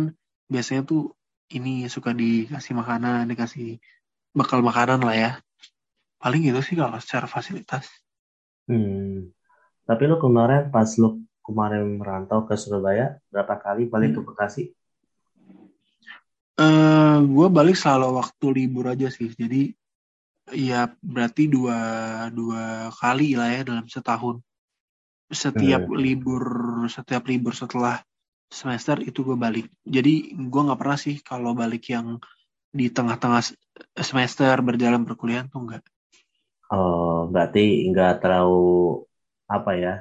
biasanya 0.51 0.83
tuh 0.83 1.15
ini 1.51 1.87
suka 1.87 2.11
dikasih 2.11 2.73
makanan 2.75 3.29
dikasih 3.29 3.79
bekal 4.35 4.59
makanan 4.63 5.03
lah 5.03 5.15
ya. 5.15 5.31
Paling 6.19 6.41
gitu 6.47 6.59
sih 6.63 6.75
kalau 6.79 6.97
secara 6.99 7.27
fasilitas. 7.29 7.87
Hmm. 8.65 9.29
tapi 9.85 10.09
lo 10.09 10.17
kemarin 10.17 10.73
pas 10.73 10.89
lo 10.97 11.21
kemarin 11.45 12.01
merantau 12.01 12.49
ke 12.49 12.57
Surabaya 12.57 13.21
berapa 13.29 13.61
kali 13.61 13.85
balik 13.85 14.17
hmm. 14.17 14.17
ke 14.17 14.21
Bekasi? 14.25 14.63
Uh, 16.57 16.65
eh, 16.65 17.17
gue 17.21 17.47
balik 17.53 17.77
selalu 17.77 18.17
waktu 18.17 18.45
libur 18.49 18.89
aja 18.89 19.13
sih. 19.13 19.29
Jadi 19.29 19.77
ya 20.53 20.93
berarti 21.01 21.49
dua 21.49 21.79
dua 22.29 22.93
kali 22.93 23.33
lah 23.33 23.49
ya 23.49 23.61
dalam 23.65 23.85
setahun. 23.89 24.41
Setiap 25.31 25.89
hmm. 25.89 25.97
libur 25.97 26.43
setiap 26.91 27.25
libur 27.25 27.57
setelah 27.57 27.97
semester 28.49 29.01
itu 29.01 29.25
gue 29.25 29.37
balik. 29.37 29.65
Jadi 29.81 30.37
gue 30.37 30.61
nggak 30.65 30.79
pernah 30.79 30.99
sih 31.01 31.17
kalau 31.25 31.57
balik 31.57 31.89
yang 31.89 32.21
di 32.75 32.91
tengah-tengah 32.91 33.41
semester 33.97 34.53
berjalan 34.59 35.07
perkuliahan 35.07 35.47
tuh 35.47 35.63
enggak 35.63 35.83
oh 36.73 37.29
berarti 37.29 37.85
nggak 37.91 38.23
terlalu 38.23 39.05
apa 39.45 39.71
ya 39.77 39.93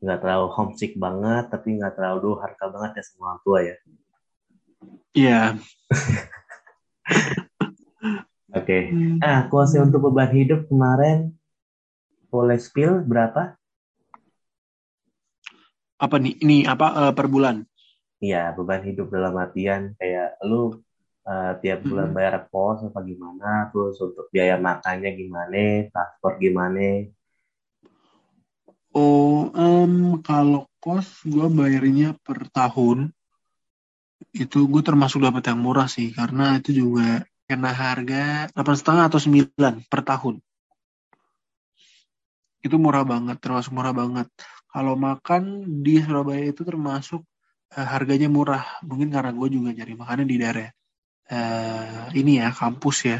nggak 0.00 0.18
terlalu 0.24 0.48
homesick 0.56 0.96
banget 0.96 1.52
tapi 1.52 1.76
nggak 1.76 1.94
terlalu 1.94 2.40
harka 2.40 2.72
banget 2.72 3.00
ya 3.00 3.04
semua 3.04 3.36
tua 3.44 3.58
ya. 3.60 3.76
Iya 5.12 5.60
Oke. 8.50 8.64
Okay. 8.66 8.82
Hmm. 8.90 9.18
Nah, 9.22 9.46
kuasa 9.46 9.82
untuk 9.82 10.10
beban 10.10 10.30
hidup 10.34 10.66
kemarin 10.66 11.34
boleh 12.30 12.58
spill 12.58 13.02
berapa? 13.02 13.60
apa 16.00 16.16
nih 16.16 16.34
ini 16.40 16.56
apa 16.64 16.86
uh, 16.96 17.12
per 17.12 17.28
bulan 17.28 17.60
iya 18.24 18.56
beban 18.56 18.80
hidup 18.80 19.12
dalam 19.12 19.36
artian 19.36 19.92
kayak 20.00 20.40
lu 20.48 20.80
uh, 21.28 21.52
tiap 21.60 21.84
bulan 21.84 22.08
hmm. 22.10 22.16
bayar 22.16 22.34
kos 22.48 22.88
apa 22.88 23.04
gimana 23.04 23.68
terus 23.68 24.00
untuk 24.00 24.32
biaya 24.32 24.56
makannya 24.56 25.12
gimana 25.12 25.92
transport 25.92 26.40
gimana 26.40 27.04
oh 28.96 29.52
um, 29.52 30.24
kalau 30.24 30.64
kos 30.80 31.20
gue 31.28 31.46
bayarnya 31.52 32.16
per 32.24 32.48
tahun 32.48 33.12
itu 34.32 34.58
gue 34.72 34.80
termasuk 34.80 35.20
dapat 35.20 35.52
yang 35.52 35.60
murah 35.60 35.84
sih 35.84 36.16
karena 36.16 36.56
itu 36.56 36.80
juga 36.80 37.28
kena 37.50 37.74
harga 37.74 38.46
delapan 38.54 38.76
setengah 38.78 39.04
atau 39.10 39.18
sembilan 39.18 39.74
per 39.90 40.06
tahun. 40.06 40.38
Itu 42.62 42.78
murah 42.78 43.02
banget 43.02 43.42
termasuk 43.42 43.74
murah 43.74 43.90
banget. 43.90 44.30
Kalau 44.70 44.94
makan 44.94 45.66
di 45.82 45.98
Surabaya 45.98 46.46
itu 46.46 46.62
termasuk 46.62 47.26
uh, 47.74 47.86
harganya 47.90 48.30
murah. 48.30 48.62
Mungkin 48.86 49.10
karena 49.10 49.34
gue 49.34 49.48
juga 49.50 49.74
nyari 49.74 49.94
makanan 49.98 50.26
di 50.30 50.36
daerah 50.38 50.70
uh, 51.34 52.14
ini 52.14 52.38
ya 52.38 52.54
kampus 52.54 52.96
ya. 53.02 53.18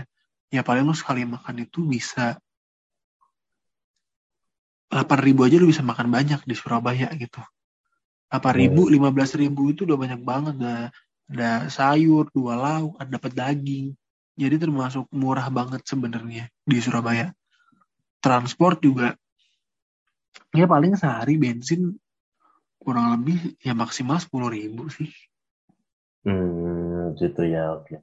Ya 0.54 0.62
paling 0.62 0.86
lu 0.86 0.94
sekali 0.94 1.26
makan 1.26 1.66
itu 1.66 1.82
bisa 1.82 2.38
8 4.90 5.26
ribu 5.26 5.46
aja 5.46 5.58
lu 5.58 5.70
bisa 5.70 5.82
makan 5.82 6.10
banyak 6.10 6.46
di 6.46 6.54
Surabaya 6.54 7.10
gitu. 7.18 7.42
8 8.30 8.38
ribu, 8.54 8.86
15 8.86 9.42
ribu 9.42 9.74
itu 9.74 9.82
udah 9.82 9.98
banyak 9.98 10.22
banget. 10.22 10.54
Ada, 10.62 10.74
ada 11.30 11.50
sayur, 11.70 12.30
dua 12.30 12.54
lauk, 12.58 12.98
ada 12.98 13.18
dapat 13.18 13.34
daging 13.34 13.94
jadi 14.40 14.56
termasuk 14.56 15.04
murah 15.12 15.52
banget 15.52 15.84
sebenarnya 15.84 16.48
di 16.64 16.80
Surabaya 16.80 17.36
transport 18.24 18.80
juga 18.80 19.12
ya 20.56 20.64
paling 20.64 20.96
sehari 20.96 21.36
bensin 21.36 22.00
kurang 22.80 23.12
lebih 23.20 23.60
ya 23.60 23.76
maksimal 23.76 24.16
sepuluh 24.16 24.48
ribu 24.48 24.88
sih. 24.88 25.12
Hmm, 26.24 27.12
gitu 27.20 27.44
ya 27.44 27.76
oke. 27.76 28.00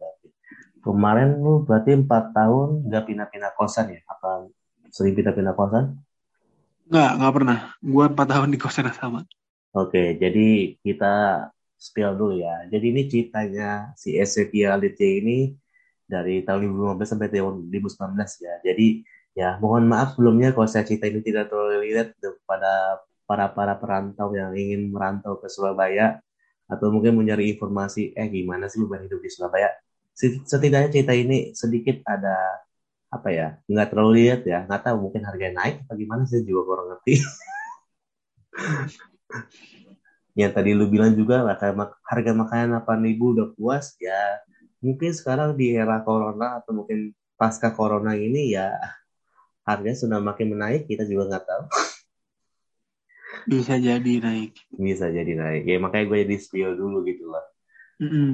Kemarin 0.86 1.42
lu 1.42 1.66
berarti 1.66 1.98
empat 1.98 2.32
tahun 2.38 2.86
nggak 2.86 3.04
pindah-pindah 3.10 3.52
kosan 3.58 3.98
ya? 3.98 4.02
Apa 4.06 4.46
sering 4.94 5.18
pindah-pindah 5.18 5.58
kosan? 5.58 5.98
Nggak, 6.88 7.12
nggak 7.20 7.34
pernah. 7.34 7.58
Gua 7.82 8.06
empat 8.08 8.28
tahun 8.32 8.50
di 8.54 8.60
kosan 8.62 8.90
sama. 8.94 9.26
Oke, 9.76 10.16
jadi 10.18 10.78
kita 10.82 11.14
spill 11.78 12.18
dulu 12.18 12.42
ya. 12.42 12.66
Jadi 12.70 12.86
ini 12.94 13.02
ceritanya 13.06 13.94
si 13.94 14.18
Ezekiel 14.18 14.82
ini 14.82 15.54
dari 16.08 16.42
tahun 16.48 16.72
2015 16.72 17.12
sampai 17.14 17.28
tahun 17.30 17.54
2019 17.70 18.44
ya. 18.44 18.56
Jadi 18.64 18.88
Ya, 19.38 19.54
mohon 19.62 19.86
maaf 19.86 20.18
sebelumnya 20.18 20.50
kalau 20.50 20.66
saya 20.66 20.82
cerita 20.82 21.06
ini 21.06 21.22
tidak 21.22 21.54
terlalu 21.54 21.86
relate 21.86 22.18
kepada 22.18 23.06
para 23.30 23.46
para 23.54 23.78
perantau 23.78 24.34
yang 24.34 24.50
ingin 24.58 24.90
merantau 24.90 25.38
ke 25.38 25.46
Surabaya. 25.46 26.18
atau 26.68 26.92
mungkin 26.92 27.16
mencari 27.16 27.56
informasi 27.56 28.12
eh 28.12 28.28
gimana 28.28 28.68
sih 28.68 28.84
beban 28.84 29.08
hidup 29.08 29.24
di 29.24 29.32
Surabaya 29.32 29.72
setidaknya 30.52 30.92
cerita 30.92 31.16
ini 31.16 31.56
sedikit 31.56 32.04
ada 32.04 32.36
apa 33.08 33.32
ya 33.32 33.48
nggak 33.72 33.88
terlalu 33.88 34.12
lihat 34.20 34.44
ya 34.44 34.68
nggak 34.68 34.84
tahu 34.84 35.08
mungkin 35.08 35.24
harga 35.24 35.48
naik 35.56 35.88
atau 35.88 35.96
gimana 35.96 36.28
sih 36.28 36.44
juga 36.44 36.68
kurang 36.68 36.88
ngerti 36.92 37.14
yang 40.44 40.52
tadi 40.52 40.76
lu 40.76 40.92
bilang 40.92 41.16
juga 41.16 41.48
harga 42.04 42.32
makanan 42.36 42.84
8 42.84 43.08
ribu 43.08 43.32
udah 43.40 43.48
puas 43.56 43.96
ya 44.04 44.20
mungkin 44.84 45.12
sekarang 45.14 45.58
di 45.58 45.74
era 45.74 46.02
corona 46.06 46.62
atau 46.62 46.84
mungkin 46.84 47.14
pasca 47.38 47.74
corona 47.74 48.18
ini 48.18 48.54
ya 48.58 48.74
harganya 49.68 49.98
sudah 49.98 50.20
makin 50.24 50.56
menaik 50.56 50.88
kita 50.88 51.04
juga 51.04 51.36
nggak 51.36 51.46
tahu. 51.46 51.64
Bisa 53.52 53.80
jadi 53.80 54.14
naik. 54.20 54.54
Bisa 54.76 55.08
jadi 55.08 55.34
naik. 55.36 55.64
Ya 55.68 55.78
makanya 55.80 56.06
gue 56.12 56.18
jadi 56.28 56.38
spill 56.40 56.76
dulu 56.76 57.04
gitu 57.08 57.32
lah. 57.32 57.46
Mm 58.00 58.10
-hmm. 58.10 58.34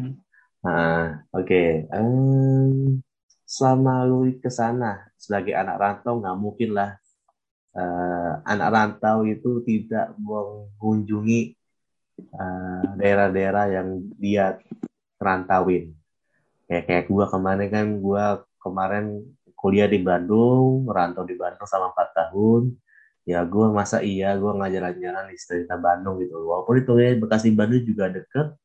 nah 0.63 1.23
oke. 1.31 1.47
Okay. 1.47 1.69
um, 1.91 3.01
selama 3.43 4.07
lu 4.07 4.33
ke 4.41 4.49
sana 4.49 5.13
sebagai 5.19 5.53
anak 5.53 5.77
rantau 5.77 6.17
nggak 6.17 6.37
mungkin 6.41 6.69
lah 6.73 6.97
uh, 7.77 8.41
anak 8.49 8.69
rantau 8.73 9.27
itu 9.29 9.61
tidak 9.61 10.15
mengunjungi 10.17 11.53
daerah 12.13 12.93
daerah-daerah 12.97 13.65
yang 13.73 13.87
dia 14.17 14.57
rantauin 15.17 15.93
kayak 16.73 16.85
kayak 16.89 17.05
gue 17.05 17.25
kemarin 17.29 17.69
kan 17.69 17.85
gue 18.01 18.25
kemarin 18.57 19.05
kuliah 19.53 19.85
di 19.85 20.01
Bandung 20.01 20.89
rantau 20.89 21.21
di 21.21 21.37
Bandung 21.37 21.69
selama 21.69 21.93
empat 21.93 22.09
tahun. 22.17 22.73
Ya 23.29 23.45
gue 23.45 23.65
masa 23.69 24.01
iya 24.01 24.33
gue 24.35 24.49
nggak 24.49 24.73
jalan-jalan 24.73 25.29
di 25.29 25.37
sekitar 25.37 25.77
Bandung 25.77 26.17
gitu. 26.17 26.33
Walaupun 26.49 26.81
itu 26.81 26.91
ya 26.97 27.13
Bekasi 27.13 27.53
Bandung 27.53 27.85
juga 27.85 28.09
deket 28.09 28.57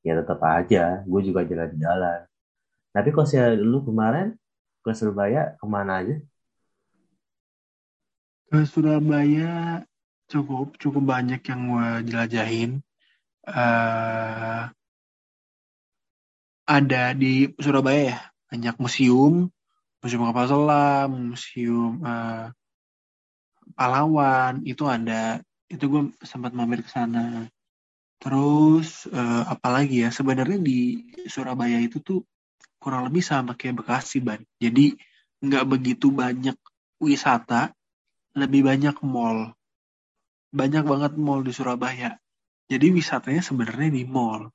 ya 0.00 0.16
tetap 0.16 0.40
aja. 0.40 1.04
Gue 1.04 1.20
juga 1.20 1.44
jalan-jalan. 1.44 2.24
Tapi 2.96 3.08
kalau 3.12 3.28
saya 3.28 3.52
dulu 3.54 3.92
kemarin 3.92 4.34
ke 4.80 4.90
Surabaya 4.96 5.54
ke 5.60 5.66
mana 5.68 6.00
aja? 6.00 6.16
Ke 8.48 8.64
Surabaya 8.64 9.84
cukup 10.32 10.80
cukup 10.80 11.02
banyak 11.04 11.44
yang 11.44 11.60
gue 11.68 11.88
jelajahin. 12.08 12.70
Uh, 13.44 14.72
ada 16.70 17.10
di 17.18 17.50
Surabaya 17.58 18.02
ya? 18.14 18.18
Banyak 18.54 18.78
museum 18.78 19.50
museum 20.00 20.22
kapal 20.30 20.48
selam 20.48 21.10
museum 21.34 21.98
uh, 22.06 22.54
pahlawan 23.74 24.62
itu 24.62 24.86
ada. 24.86 25.42
Itu 25.66 25.90
gue 25.90 26.02
sempat 26.22 26.54
mampir 26.54 26.86
ke 26.86 26.90
sana. 26.90 27.50
Terus 28.22 29.10
uh, 29.10 29.50
apalagi 29.50 30.06
ya? 30.06 30.10
Sebenarnya 30.14 30.62
di 30.62 31.10
Surabaya 31.26 31.82
itu 31.82 31.98
tuh 31.98 32.22
kurang 32.78 33.10
lebih 33.10 33.20
sama 33.26 33.58
kayak 33.58 33.82
Bekasi 33.82 34.22
ban. 34.22 34.40
Jadi 34.62 34.94
nggak 35.42 35.66
begitu 35.66 36.14
banyak 36.14 36.54
wisata 37.02 37.74
lebih 38.38 38.62
banyak 38.70 38.94
mall. 39.02 39.50
Banyak 40.54 40.86
banget 40.86 41.12
mall 41.18 41.42
di 41.42 41.50
Surabaya. 41.50 42.14
Jadi 42.70 42.86
wisatanya 42.94 43.42
sebenarnya 43.42 43.90
di 43.90 44.06
mall 44.06 44.46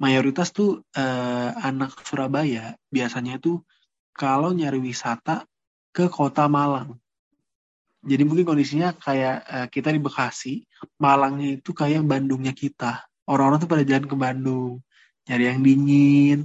mayoritas 0.00 0.50
tuh 0.50 0.82
uh, 0.96 1.50
anak 1.60 2.00
Surabaya 2.02 2.74
biasanya 2.88 3.36
tuh 3.36 3.62
kalau 4.16 4.50
nyari 4.56 4.80
wisata 4.80 5.44
ke 5.92 6.08
kota 6.08 6.48
Malang 6.48 6.98
jadi 8.00 8.24
mungkin 8.24 8.48
kondisinya 8.48 8.96
kayak 8.96 9.36
uh, 9.44 9.66
kita 9.68 9.92
di 9.92 10.00
Bekasi, 10.00 10.64
Malangnya 10.96 11.60
itu 11.60 11.76
kayak 11.76 12.00
Bandungnya 12.00 12.56
kita. 12.56 13.04
Orang-orang 13.28 13.60
tuh 13.60 13.68
pada 13.68 13.84
jalan 13.84 14.08
ke 14.08 14.16
Bandung, 14.16 14.80
nyari 15.28 15.44
yang 15.52 15.60
dingin, 15.60 16.38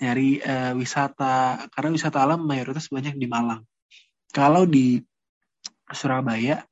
nyari 0.00 0.40
uh, 0.40 0.72
wisata. 0.72 1.68
Karena 1.68 1.88
wisata 1.92 2.24
alam 2.24 2.48
mayoritas 2.48 2.88
banyak 2.88 3.20
di 3.20 3.28
Malang. 3.28 3.60
Kalau 4.32 4.64
di 4.64 5.04
Surabaya, 5.92 6.64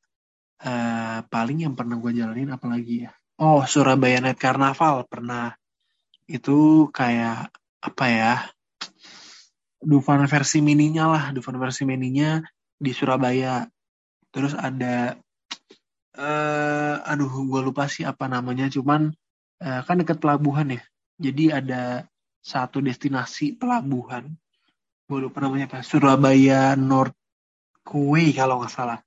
uh, 0.65 1.21
paling 1.29 1.69
yang 1.69 1.77
pernah 1.77 2.01
gue 2.01 2.13
jalanin 2.17 2.57
apalagi 2.57 3.05
ya? 3.05 3.13
Oh, 3.37 3.69
Surabaya 3.69 4.25
Night 4.25 4.41
Carnaval 4.41 5.05
pernah. 5.05 5.53
Itu 6.31 6.87
kayak 6.95 7.51
apa 7.83 8.07
ya? 8.07 8.35
Dufan 9.83 10.23
versi 10.31 10.63
mininya 10.63 11.11
lah, 11.11 11.25
Dufan 11.35 11.59
versi 11.59 11.83
mininya 11.83 12.39
di 12.79 12.95
Surabaya. 12.95 13.67
Terus 14.31 14.55
ada 14.55 15.19
uh, 16.15 16.95
aduh 17.03 17.51
gue 17.51 17.61
lupa 17.67 17.91
sih 17.91 18.07
apa 18.07 18.31
namanya. 18.31 18.71
Cuman 18.71 19.11
uh, 19.59 19.81
kan 19.83 19.99
dekat 19.99 20.23
pelabuhan 20.23 20.79
ya. 20.79 20.83
Jadi 21.19 21.51
ada 21.51 22.07
satu 22.39 22.79
destinasi 22.79 23.59
pelabuhan. 23.59 24.31
Gue 25.11 25.27
lupa 25.27 25.43
namanya 25.43 25.67
apa. 25.67 25.83
Surabaya 25.83 26.79
North 26.79 27.19
Quay 27.83 28.31
kalau 28.39 28.63
nggak 28.63 28.71
salah. 28.71 29.03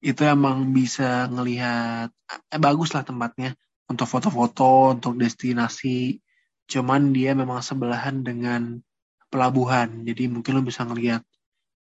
Itu 0.00 0.24
emang 0.24 0.72
bisa 0.72 1.28
ngelihat 1.28 2.08
eh, 2.48 2.60
bagus 2.60 2.96
lah 2.96 3.04
tempatnya. 3.04 3.52
Untuk 3.84 4.08
foto-foto 4.08 4.96
untuk 4.96 5.20
destinasi 5.20 6.16
cuman 6.64 7.12
dia 7.12 7.36
memang 7.36 7.60
sebelahan 7.60 8.24
dengan 8.24 8.80
pelabuhan 9.28 10.06
jadi 10.06 10.30
mungkin 10.30 10.58
lo 10.58 10.62
bisa 10.64 10.86
ngelihat 10.86 11.20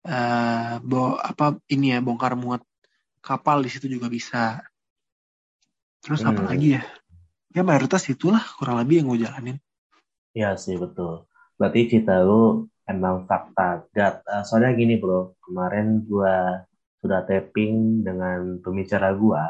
uh, 0.07 0.83
bo 0.83 1.19
apa 1.19 1.59
ini 1.71 1.95
ya 1.95 1.99
bongkar 2.03 2.35
muat 2.35 2.63
kapal 3.23 3.63
di 3.63 3.71
situ 3.71 3.87
juga 3.87 4.11
bisa. 4.11 4.61
Terus 6.03 6.27
hmm. 6.27 6.31
apa 6.35 6.43
lagi 6.51 6.69
ya? 6.77 6.83
Ya 7.55 7.63
mayoritas 7.63 8.03
itulah 8.11 8.43
kurang 8.59 8.83
lebih 8.83 9.01
yang 9.01 9.07
gue 9.15 9.23
jalanin. 9.23 9.57
Iya 10.35 10.59
sih 10.59 10.75
betul. 10.75 11.31
Berarti 11.55 11.87
cerita 11.87 12.19
lu 12.27 12.67
emang 12.91 13.31
fakta. 13.31 13.87
Dat, 13.95 14.27
uh, 14.27 14.43
soalnya 14.43 14.75
gini 14.75 14.99
bro, 14.99 15.39
kemarin 15.39 16.03
gue 16.03 16.37
sudah 16.99 17.23
tapping 17.23 18.03
dengan 18.03 18.59
pembicara 18.59 19.15
gue. 19.15 19.43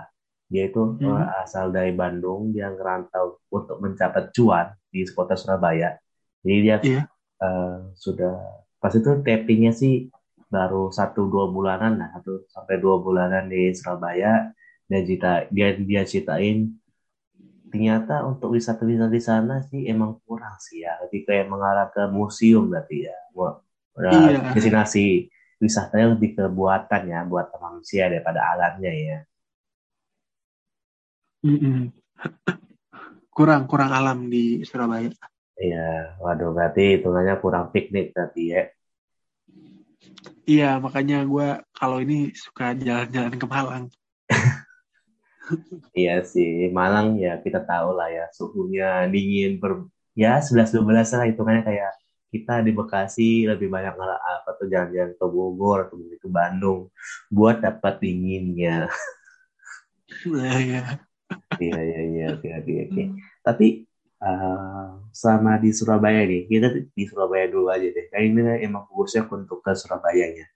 Dia 0.52 0.68
itu 0.68 1.00
hmm. 1.00 1.08
uh, 1.08 1.40
asal 1.40 1.72
dari 1.72 1.96
Bandung, 1.96 2.52
dia 2.52 2.68
ngerantau 2.68 3.40
untuk 3.48 3.80
mencapai 3.80 4.28
cuan 4.36 4.68
di 4.92 5.08
kota 5.10 5.34
Surabaya. 5.34 5.96
Jadi 6.44 6.58
dia 6.60 6.70
yeah. 6.70 6.82
Iya. 6.84 7.02
uh, 7.40 7.76
sudah 7.96 8.36
pas 8.76 8.92
itu 8.92 9.08
tappingnya 9.24 9.72
sih 9.72 10.12
baru 10.52 10.92
satu 10.92 11.32
dua 11.32 11.48
bulanan 11.48 11.96
lah 11.96 12.12
satu 12.20 12.44
sampai 12.52 12.76
dua 12.76 13.00
bulanan 13.00 13.48
di 13.48 13.72
Surabaya 13.72 14.52
dan 14.84 15.00
cita 15.08 15.48
dia 15.48 15.72
dia 15.80 16.04
ceritain 16.04 16.76
ternyata 17.72 18.20
untuk 18.28 18.52
wisata-wisata 18.52 19.08
di 19.08 19.22
sana 19.24 19.64
sih 19.64 19.88
emang 19.88 20.20
kurang 20.28 20.52
sih 20.60 20.84
ya 20.84 21.00
lebih 21.00 21.24
kayak 21.24 21.48
mengarah 21.48 21.88
ke 21.88 22.04
museum 22.12 22.68
berarti 22.68 23.08
ya 23.08 23.16
iya. 23.96 24.52
destinasi 24.52 25.32
wisatanya 25.56 26.12
lebih 26.12 26.36
ke 26.36 26.44
buatan 26.52 27.02
ya 27.08 27.24
buatan 27.24 27.56
manusia 27.56 28.12
daripada 28.12 28.44
alamnya 28.44 28.92
ya 28.92 29.18
mm 31.48 31.56
-mm. 31.56 31.78
Kurang 33.32 33.64
kurang 33.64 33.90
alam 33.90 34.28
di 34.28 34.60
Surabaya 34.68 35.08
iya 35.56 36.16
waduh 36.20 36.52
berarti 36.52 37.00
hitungannya 37.00 37.34
kurang 37.40 37.72
piknik 37.72 38.12
berarti 38.12 38.44
ya 38.52 38.62
Iya, 40.42 40.82
makanya 40.82 41.22
gue 41.22 41.48
kalau 41.70 42.02
ini 42.02 42.34
suka 42.34 42.74
jalan-jalan 42.74 43.34
ke 43.38 43.46
Malang. 43.46 43.84
iya 45.98 46.18
sih, 46.26 46.66
Malang 46.74 47.14
ya 47.14 47.38
kita 47.38 47.62
tahu 47.62 47.94
lah 47.94 48.10
ya 48.10 48.24
suhunya 48.34 49.06
dingin 49.12 49.62
ber 49.62 49.86
ya 50.18 50.42
11 50.42 50.74
12 50.74 51.14
lah 51.14 51.26
hitungannya 51.30 51.62
kayak 51.62 51.92
kita 52.32 52.64
di 52.64 52.72
Bekasi 52.72 53.44
lebih 53.44 53.68
banyak 53.68 53.94
ngalah 53.94 54.18
apa 54.18 54.50
tuh 54.56 54.66
jalan-jalan 54.72 55.12
ke 55.20 55.26
Bogor 55.28 55.78
atau 55.86 55.96
ke 56.00 56.28
Bandung 56.28 56.88
buat 57.28 57.60
dapat 57.60 58.02
dinginnya. 58.02 58.88
Iya, 60.28 60.52
iya. 60.60 60.82
Iya, 61.60 61.78
iya, 61.80 62.00
iya, 62.08 62.24
oke, 62.36 62.48
oke, 62.48 62.72
oke. 62.88 63.02
Tapi 63.44 63.66
uh, 64.22 65.02
selama 65.12 65.58
di 65.60 65.70
Surabaya 65.74 66.22
nih, 66.24 66.48
kita 66.48 66.68
di 66.94 67.04
Surabaya 67.04 67.50
dulu 67.50 67.68
aja 67.68 67.88
deh. 67.88 68.06
Kayak 68.08 68.24
ini 68.24 68.40
emang 68.64 68.88
fokusnya 68.88 69.28
untuk 69.28 69.60
ke 69.60 69.72
Surabayanya. 69.76 70.46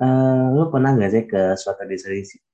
Uh, 0.00 0.56
lo 0.56 0.72
pernah 0.72 0.96
nggak 0.96 1.12
sih 1.12 1.24
ke 1.28 1.42
suatu 1.60 1.84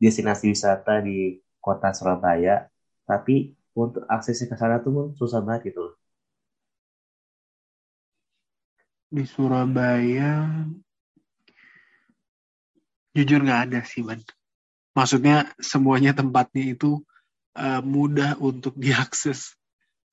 destinasi 0.03 0.51
wisata 0.51 0.99
di 0.99 1.39
kota 1.63 1.95
Surabaya, 1.95 2.67
tapi 3.07 3.55
untuk 3.75 4.03
aksesnya 4.11 4.51
ke 4.51 4.57
sana 4.59 4.83
tuh 4.83 5.15
susah 5.15 5.43
banget 5.43 5.71
gitu 5.71 5.81
loh. 5.87 5.95
Di 9.07 9.23
Surabaya, 9.23 10.51
jujur 13.15 13.41
nggak 13.47 13.63
ada 13.71 13.81
sih, 13.87 14.03
man. 14.03 14.19
Maksudnya 14.97 15.55
semuanya 15.63 16.17
tempatnya 16.17 16.73
itu 16.75 17.05
uh, 17.57 17.83
mudah 17.83 18.37
untuk 18.39 18.77
diakses. 18.77 19.57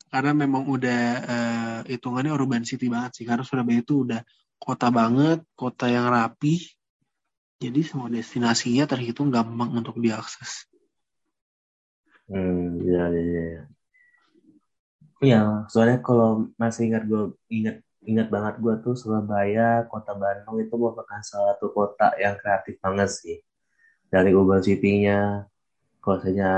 Karena 0.07 0.31
memang 0.31 0.69
udah 0.69 1.01
uh, 1.25 1.79
hitungannya 1.89 2.31
urban 2.31 2.63
city 2.63 2.87
banget 2.87 3.21
sih. 3.21 3.25
Karena 3.27 3.43
Surabaya 3.43 3.83
itu 3.83 4.07
udah 4.07 4.21
kota 4.57 4.87
banget 4.87 5.43
kota 5.53 5.91
yang 5.91 6.07
rapi. 6.07 6.63
Jadi 7.59 7.79
semua 7.83 8.07
destinasinya 8.07 8.87
terhitung 8.87 9.27
gampang 9.29 9.71
untuk 9.75 9.99
diakses. 9.99 10.67
Hmm 12.31 12.79
ya 12.79 13.11
ya 13.11 13.67
ya 15.23 15.39
soalnya 15.71 16.03
kalau 16.03 16.51
masih 16.59 16.91
ingat 16.91 17.03
gue 17.07 17.31
ingat 17.47 17.79
ingat 18.03 18.27
banget 18.27 18.59
gue 18.59 18.75
tuh 18.83 18.95
Surabaya, 18.99 19.87
Kota 19.87 20.11
Bandung 20.15 20.59
itu 20.59 20.75
merupakan 20.75 21.23
salah 21.23 21.55
satu 21.55 21.71
kota 21.71 22.11
yang 22.19 22.35
kreatif 22.35 22.75
banget 22.83 23.09
sih. 23.09 23.37
Dari 24.11 24.35
urban 24.35 24.61
city-nya, 24.61 25.47
kotanya 26.03 26.51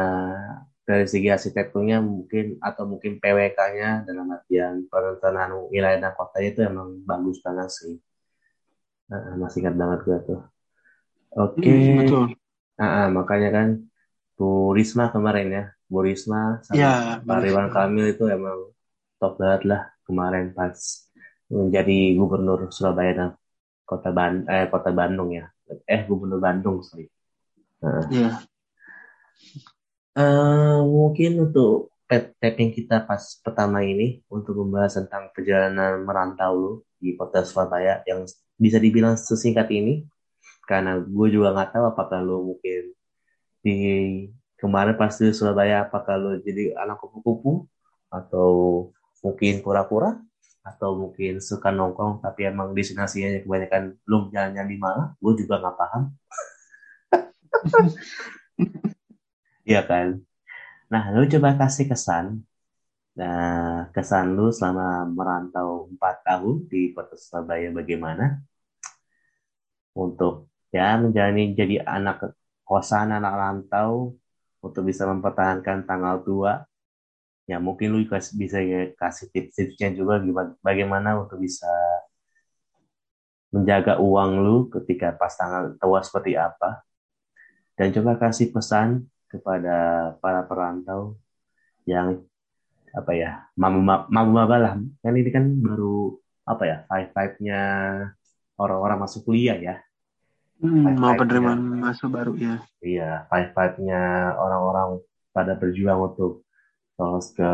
dari 0.85 1.05
segi 1.09 1.27
arsitekturnya 1.33 1.97
mungkin 1.99 2.61
atau 2.61 2.83
mungkin 2.85 3.17
PWK-nya 3.17 4.05
dalam 4.05 4.27
artian 4.37 4.85
perencanaan 4.85 5.51
wilayah 5.73 5.99
dan 5.99 6.13
kotanya 6.13 6.49
itu 6.53 6.61
emang 6.61 6.89
bagus 7.09 7.37
banget 7.41 7.69
sih. 7.73 7.95
Nah, 9.09 9.37
masih 9.41 9.65
ingat 9.65 9.75
banget 9.81 9.99
gue 10.05 10.17
tuh. 10.29 10.41
Oke, 11.35 11.67
Hmm, 11.67 11.97
betul. 11.99 12.23
Nah, 12.79 12.89
ah, 13.05 13.07
makanya 13.11 13.49
kan 13.57 13.67
Bu 14.37 14.75
Risma 14.77 15.09
kemarin 15.15 15.47
ya, 15.57 15.63
Bu 15.87 15.99
Risma 16.05 16.59
sama 16.65 16.79
Ya, 16.79 16.91
Pak. 17.23 17.37
Ridwan 17.43 17.69
Kamil 17.73 18.05
itu 18.13 18.25
emang 18.27 18.71
top 19.19 19.33
banget 19.41 19.61
lah 19.71 19.81
kemarin 20.05 20.51
pas 20.51 20.75
menjadi 21.47 21.97
gubernur 22.19 22.59
Surabaya 22.75 23.11
dan 23.15 23.29
kota 23.89 24.09
Ban 24.11 24.43
eh 24.49 24.65
kota 24.67 24.89
Bandung 24.91 25.29
ya, 25.33 25.45
eh 25.87 26.01
gubernur 26.09 26.41
Bandung 26.41 26.83
sorry. 26.83 27.07
Nah, 27.81 28.05
Ya. 28.11 28.29
Eh, 30.19 30.79
mungkin 30.95 31.31
untuk 31.45 31.91
tap- 32.09 32.33
tapping 32.41 32.71
kita 32.77 33.03
pas 33.09 33.23
pertama 33.43 33.81
ini 33.83 34.21
untuk 34.31 34.53
membahas 34.61 35.01
tentang 35.01 35.23
perjalanan 35.35 36.03
merantau 36.07 36.51
lu 36.55 36.71
di 37.01 37.13
kota 37.19 37.43
Surabaya 37.45 38.01
yang 38.09 38.23
bisa 38.55 38.77
dibilang 38.79 39.15
sesingkat 39.19 39.67
ini. 39.71 40.05
Karena 40.69 40.97
gue 40.97 41.27
juga 41.29 41.53
nggak 41.53 41.69
tahu 41.77 41.85
apakah 41.93 42.19
lu 42.25 42.55
mungkin 42.55 42.81
di 43.65 43.75
kemarin 44.61 44.95
pas 44.97 45.13
di 45.19 45.29
Surabaya 45.35 45.85
apakah 45.85 46.15
lo 46.17 46.31
jadi 46.41 46.73
anak 46.79 46.97
kupu-kupu 47.01 47.67
atau 48.09 48.49
mungkin 49.25 49.61
pura-pura 49.65 50.21
atau 50.65 50.97
mungkin 50.97 51.37
suka 51.41 51.69
nongkrong 51.69 52.25
tapi 52.25 52.49
emang 52.49 52.73
destinasinya 52.73 53.41
kebanyakan 53.45 53.97
belum 54.05 54.33
jalan-jalan 54.33 54.69
di 54.69 54.79
mana 54.81 55.03
gue 55.21 55.33
juga 55.37 55.61
nggak 55.61 55.77
paham 55.77 56.03
Iya 59.69 59.79
kan? 59.89 60.07
Nah 60.91 61.03
lu 61.15 61.23
coba 61.33 61.49
kasih 61.61 61.85
kesan 61.91 62.27
nah 63.19 63.87
kesan 63.95 64.27
lu 64.37 64.45
selama 64.57 64.85
merantau 65.17 65.69
4 65.93 66.15
tahun 66.27 66.55
di 66.71 66.79
kota 66.95 67.15
Surabaya 67.23 67.69
bagaimana? 67.79 68.25
Untuk 70.03 70.33
ya 70.75 70.99
menjalani 70.99 71.55
jadi 71.59 71.75
anak 71.87 72.35
kosan 72.67 73.07
anak 73.17 73.33
rantau 73.41 74.19
untuk 74.65 74.83
bisa 74.89 75.03
mempertahankan 75.11 75.87
tanggal 75.89 76.15
tua. 76.27 76.53
Ya 77.49 77.57
mungkin 77.61 77.87
lu 77.95 77.99
bisa 78.41 78.57
ya 78.59 78.91
kasih 78.99 79.27
tips-tipsnya 79.33 79.89
juga 79.97 80.19
bagaimana 80.67 81.09
untuk 81.23 81.37
bisa 81.45 81.69
menjaga 83.53 83.93
uang 84.03 84.31
lu 84.43 84.57
ketika 84.73 85.15
pas 85.15 85.31
tanggal 85.39 85.63
tua 85.79 85.99
seperti 86.03 86.35
apa. 86.35 86.83
Dan 87.79 87.95
coba 87.95 88.19
kasih 88.19 88.51
pesan 88.55 89.07
kepada 89.39 89.75
para 90.23 90.41
perantau 90.47 91.15
yang 91.85 92.23
apa 92.95 93.11
ya 93.11 93.43
mabu 93.59 93.83
mabu 93.83 94.31
maba 94.31 94.55
lah 94.55 94.73
kan 95.03 95.13
ini 95.13 95.29
kan 95.29 95.45
baru 95.59 96.15
apa 96.47 96.63
ya 96.63 96.77
five 96.87 97.09
five 97.11 97.33
nya 97.43 97.61
orang-orang 98.55 98.97
masuk 99.03 99.27
kuliah 99.27 99.57
ya 99.59 99.75
Hmm, 100.55 100.95
mau 100.95 101.11
penerimaan 101.19 101.83
mahasiswa 101.83 102.07
baru 102.07 102.31
ya. 102.39 102.63
iya 102.79 103.27
five 103.27 103.51
five 103.51 103.75
nya 103.83 104.31
orang-orang 104.39 105.03
pada 105.35 105.51
berjuang 105.59 106.15
untuk 106.15 106.47
lolos 106.95 107.35
ke 107.35 107.51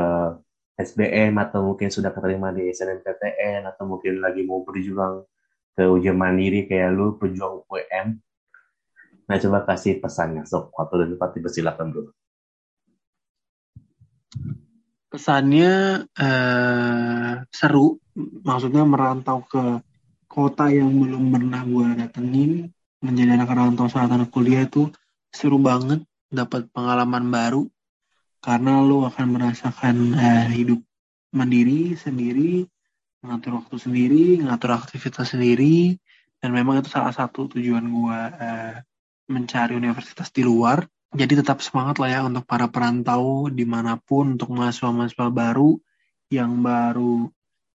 SBM 0.78 1.34
atau 1.42 1.66
mungkin 1.66 1.90
sudah 1.90 2.14
keterima 2.14 2.54
di 2.54 2.70
SNMPTN 2.70 3.66
atau 3.66 3.90
mungkin 3.90 4.22
lagi 4.22 4.46
mau 4.46 4.62
berjuang 4.62 5.26
ke 5.74 5.82
ujian 5.82 6.14
mandiri 6.14 6.70
kayak 6.70 6.94
lu 6.94 7.18
pejuang 7.18 7.66
UM. 7.66 8.22
Nah 9.32 9.40
coba 9.40 9.64
kasih 9.64 10.04
pesannya. 10.04 10.44
Sok 10.44 10.76
waktu 10.76 11.08
dan 11.08 11.10
tempat 11.16 11.30
dipersilakan 11.40 11.88
dulu. 11.88 12.12
Pesannya 15.08 16.04
eh, 16.04 17.34
seru, 17.48 17.96
maksudnya 18.44 18.84
merantau 18.84 19.48
ke 19.48 19.80
kota 20.28 20.68
yang 20.68 20.92
belum 20.92 21.32
pernah 21.32 21.64
gue 21.64 21.88
datengin, 21.96 22.52
menjadi 23.00 23.40
anak 23.40 23.56
rantau 23.56 23.88
saat 23.88 24.12
anak 24.12 24.32
kuliah 24.36 24.68
itu 24.68 24.92
seru 25.32 25.60
banget, 25.64 26.04
dapat 26.28 26.68
pengalaman 26.76 27.28
baru, 27.32 27.64
karena 28.44 28.84
lo 28.84 29.08
akan 29.08 29.28
merasakan 29.32 29.96
eh, 30.16 30.48
hidup 30.60 30.80
mandiri 31.32 31.96
sendiri, 31.96 32.68
mengatur 33.24 33.64
waktu 33.64 33.76
sendiri, 33.80 34.44
mengatur 34.44 34.76
aktivitas 34.76 35.36
sendiri, 35.36 35.96
dan 36.40 36.52
memang 36.56 36.84
itu 36.84 36.92
salah 36.92 37.12
satu 37.12 37.52
tujuan 37.52 37.84
gue 37.84 38.20
eh, 38.40 38.76
mencari 39.32 39.74
universitas 39.80 40.30
di 40.30 40.44
luar. 40.44 40.84
Jadi 41.12 41.44
tetap 41.44 41.60
semangat 41.60 42.00
lah 42.00 42.10
ya 42.12 42.20
untuk 42.24 42.48
para 42.48 42.72
perantau 42.72 43.52
di 43.52 43.68
mana 43.68 44.00
pun 44.00 44.40
untuk 44.40 44.52
mahasiswa-mahasiswa 44.56 45.28
baru 45.28 45.76
yang 46.32 46.64
baru 46.64 47.28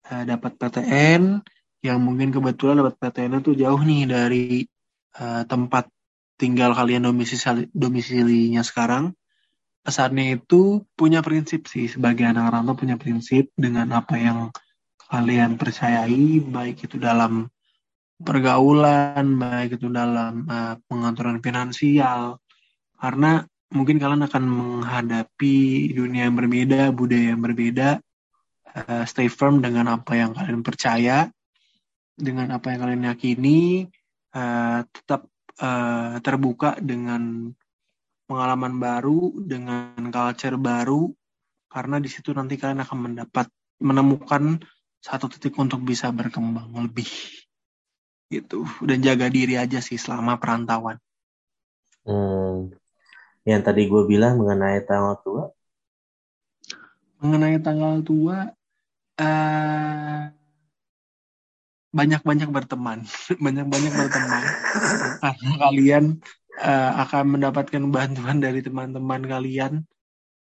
eh, 0.08 0.24
dapat 0.28 0.52
PTN, 0.60 1.40
yang 1.80 1.98
mungkin 2.00 2.28
kebetulan 2.28 2.80
dapat 2.80 2.96
PTN 3.00 3.40
itu 3.40 3.56
jauh 3.56 3.80
nih 3.80 4.02
dari 4.04 4.44
eh, 5.16 5.42
tempat 5.48 5.88
tinggal 6.40 6.72
kalian 6.72 7.08
domisili 7.08 7.68
domisilinya 7.72 8.64
sekarang. 8.64 9.12
Pesannya 9.82 10.38
itu 10.38 10.86
punya 10.94 11.24
prinsip 11.26 11.66
sih 11.66 11.90
sebagai 11.90 12.22
anak 12.22 12.54
rantau 12.54 12.78
punya 12.78 12.94
prinsip 12.94 13.50
dengan 13.58 13.90
apa 13.92 14.14
yang 14.14 14.38
kalian 15.12 15.60
percayai 15.60 16.40
baik 16.40 16.88
itu 16.88 16.96
dalam 16.96 17.51
pergaulan, 18.22 19.36
baik 19.36 19.76
itu 19.76 19.90
dalam 19.90 20.46
uh, 20.46 20.74
pengaturan 20.86 21.42
finansial, 21.42 22.38
karena 22.96 23.42
mungkin 23.74 23.98
kalian 23.98 24.24
akan 24.24 24.44
menghadapi 24.46 25.90
dunia 25.92 26.30
yang 26.30 26.36
berbeda, 26.38 26.94
budaya 26.94 27.34
yang 27.34 27.42
berbeda. 27.42 27.98
Uh, 28.72 29.04
stay 29.04 29.28
firm 29.28 29.60
dengan 29.60 29.84
apa 29.90 30.16
yang 30.16 30.32
kalian 30.32 30.64
percaya, 30.64 31.28
dengan 32.16 32.56
apa 32.56 32.72
yang 32.72 32.78
kalian 32.88 33.04
yakini, 33.12 33.84
uh, 34.32 34.80
tetap 34.88 35.28
uh, 35.60 36.16
terbuka 36.24 36.80
dengan 36.80 37.52
pengalaman 38.24 38.80
baru, 38.80 39.34
dengan 39.44 40.08
culture 40.08 40.56
baru, 40.56 41.12
karena 41.68 42.00
di 42.00 42.08
situ 42.08 42.32
nanti 42.32 42.56
kalian 42.56 42.80
akan 42.80 42.98
mendapat 43.12 43.50
menemukan 43.82 44.62
satu 45.02 45.26
titik 45.26 45.58
untuk 45.58 45.82
bisa 45.82 46.08
berkembang 46.14 46.70
lebih 46.72 47.10
gitu 48.32 48.64
dan 48.80 49.04
jaga 49.04 49.28
diri 49.28 49.60
aja 49.60 49.84
sih 49.84 50.00
selama 50.00 50.40
perantauan. 50.40 50.96
Hmm, 52.08 52.72
yang 53.44 53.60
tadi 53.60 53.86
gue 53.86 54.02
bilang 54.08 54.40
mengenai 54.40 54.80
tanggal 54.88 55.20
tua. 55.20 55.44
Mengenai 57.22 57.60
tanggal 57.62 58.02
tua, 58.02 58.50
uh, 59.20 60.22
banyak-banyak 61.92 62.48
berteman, 62.48 63.04
banyak-banyak 63.44 63.92
berteman 63.92 64.42
karena 65.22 65.52
kalian 65.60 66.04
uh, 66.58 66.90
akan 67.06 67.38
mendapatkan 67.38 67.82
bantuan 67.92 68.40
dari 68.40 68.64
teman-teman 68.64 69.22
kalian. 69.28 69.84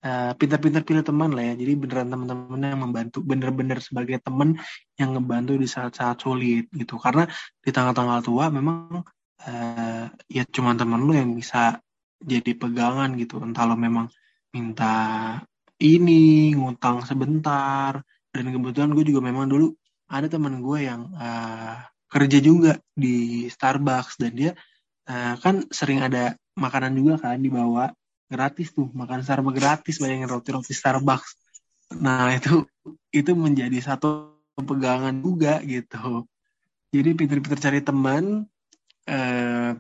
Uh, 0.01 0.33
pintar-pintar 0.33 0.81
pilih 0.81 1.05
teman 1.05 1.29
lah 1.29 1.53
ya. 1.53 1.53
Jadi 1.61 1.73
beneran 1.77 2.09
teman-teman 2.09 2.57
yang 2.65 2.81
membantu, 2.81 3.21
bener-bener 3.21 3.77
sebagai 3.85 4.17
teman 4.17 4.57
yang 4.97 5.13
ngebantu 5.13 5.61
di 5.61 5.69
saat-saat 5.69 6.17
sulit 6.17 6.65
gitu. 6.73 6.97
Karena 6.97 7.29
di 7.61 7.69
tanggal-tanggal 7.69 8.19
tua 8.25 8.49
memang 8.49 9.05
uh, 9.45 10.05
ya 10.25 10.43
cuma 10.49 10.73
teman 10.73 11.05
lu 11.05 11.13
yang 11.13 11.37
bisa 11.37 11.77
jadi 12.17 12.57
pegangan 12.57 13.13
gitu. 13.17 13.37
Entah 13.45 13.69
lo 13.69 13.77
memang 13.77 14.09
minta 14.51 15.37
ini 15.81 16.53
ngutang 16.53 17.01
sebentar 17.05 18.01
dan 18.31 18.45
kebetulan 18.53 18.93
gue 18.93 19.05
juga 19.05 19.21
memang 19.25 19.49
dulu 19.49 19.73
ada 20.11 20.27
teman 20.29 20.61
gue 20.61 20.79
yang 20.85 21.09
uh, 21.17 21.81
kerja 22.11 22.37
juga 22.43 22.77
di 22.91 23.47
Starbucks 23.47 24.19
dan 24.21 24.31
dia 24.35 24.51
uh, 25.09 25.35
kan 25.39 25.65
sering 25.71 26.03
ada 26.03 26.35
makanan 26.59 26.93
juga 26.93 27.23
kan 27.23 27.39
dibawa 27.39 27.89
gratis 28.31 28.71
tuh 28.71 28.87
makan 28.95 29.19
Starbucks 29.27 29.59
gratis 29.59 29.99
bayangin 29.99 30.31
roti-roti 30.31 30.71
Starbucks. 30.71 31.35
Nah 31.99 32.31
itu 32.31 32.63
itu 33.11 33.35
menjadi 33.35 33.75
satu 33.83 34.31
pegangan 34.55 35.19
juga 35.19 35.59
gitu. 35.67 36.23
Jadi 36.95 37.09
pinter-pinter 37.15 37.59
cari 37.59 37.79
teman 37.83 38.47
eh, 39.07 39.75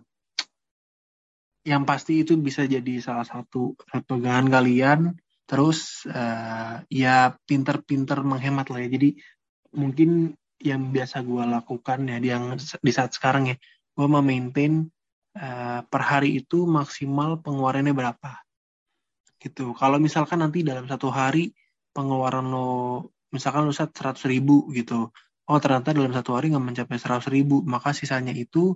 yang 1.63 1.83
pasti 1.87 2.27
itu 2.27 2.35
bisa 2.35 2.67
jadi 2.67 2.99
salah 2.99 3.23
satu 3.23 3.79
pegangan 4.03 4.51
kalian. 4.51 5.15
Terus 5.47 6.03
eh, 6.11 6.83
ya 6.91 7.31
pinter-pinter 7.47 8.19
menghemat 8.27 8.67
lah 8.67 8.83
ya. 8.83 8.91
Jadi 8.91 9.15
mungkin 9.71 10.35
yang 10.61 10.93
biasa 10.93 11.25
gue 11.25 11.43
lakukan 11.47 12.05
ya 12.05 12.17
yang 12.21 12.59
di 12.59 12.91
saat 12.93 13.15
sekarang 13.17 13.49
ya 13.49 13.57
gue 13.97 14.07
memaintain 14.07 14.87
Uh, 15.31 15.79
per 15.87 16.03
hari 16.03 16.43
itu 16.43 16.67
maksimal 16.67 17.39
pengeluarannya 17.39 17.95
berapa? 17.95 18.43
Gitu. 19.39 19.71
Kalau 19.79 19.97
misalkan 19.97 20.43
nanti 20.43 20.59
dalam 20.61 20.85
satu 20.91 21.07
hari 21.07 21.55
pengeluaran 21.95 22.51
lo 22.51 22.69
misalkan 23.31 23.63
lo 23.63 23.71
set 23.71 23.95
seratus 23.95 24.27
ribu 24.27 24.67
gitu. 24.75 25.07
Oh 25.47 25.59
ternyata 25.63 25.95
dalam 25.95 26.11
satu 26.11 26.35
hari 26.35 26.51
nggak 26.51 26.61
mencapai 26.61 26.99
seratus 26.99 27.31
ribu. 27.31 27.63
Maka 27.63 27.95
sisanya 27.95 28.35
itu 28.35 28.75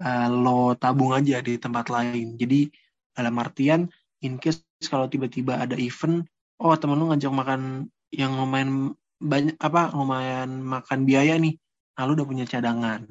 uh, 0.00 0.28
lo 0.32 0.72
tabung 0.80 1.12
aja 1.12 1.44
di 1.44 1.60
tempat 1.60 1.92
lain. 1.92 2.40
Jadi 2.40 2.72
dalam 3.12 3.36
artian 3.36 3.84
in 4.24 4.40
case 4.40 4.64
kalau 4.88 5.04
tiba-tiba 5.04 5.60
ada 5.60 5.76
event 5.76 6.24
oh 6.64 6.72
temen 6.80 6.96
lo 6.96 7.12
ngajak 7.12 7.32
makan 7.32 7.92
yang 8.08 8.40
lumayan 8.40 8.96
banyak 9.20 9.52
apa 9.60 9.92
lumayan 9.92 10.64
makan 10.64 11.04
biaya 11.04 11.36
nih. 11.36 11.60
Nah 12.00 12.08
udah 12.08 12.24
punya 12.24 12.48
cadangan. 12.48 13.04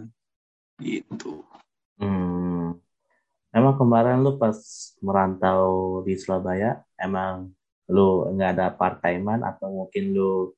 Gitu. 0.82 1.45
Hmm. 2.02 2.49
Emang 3.54 3.76
kemarin 3.78 4.22
lu 4.22 4.38
pas 4.38 4.58
merantau 5.02 6.02
di 6.06 6.14
Surabaya 6.18 6.82
emang 7.00 7.50
lu 7.90 8.30
nggak 8.38 8.52
ada 8.58 8.68
part 8.74 9.02
timean 9.02 9.42
atau 9.42 9.86
mungkin 9.86 10.14
lu 10.14 10.54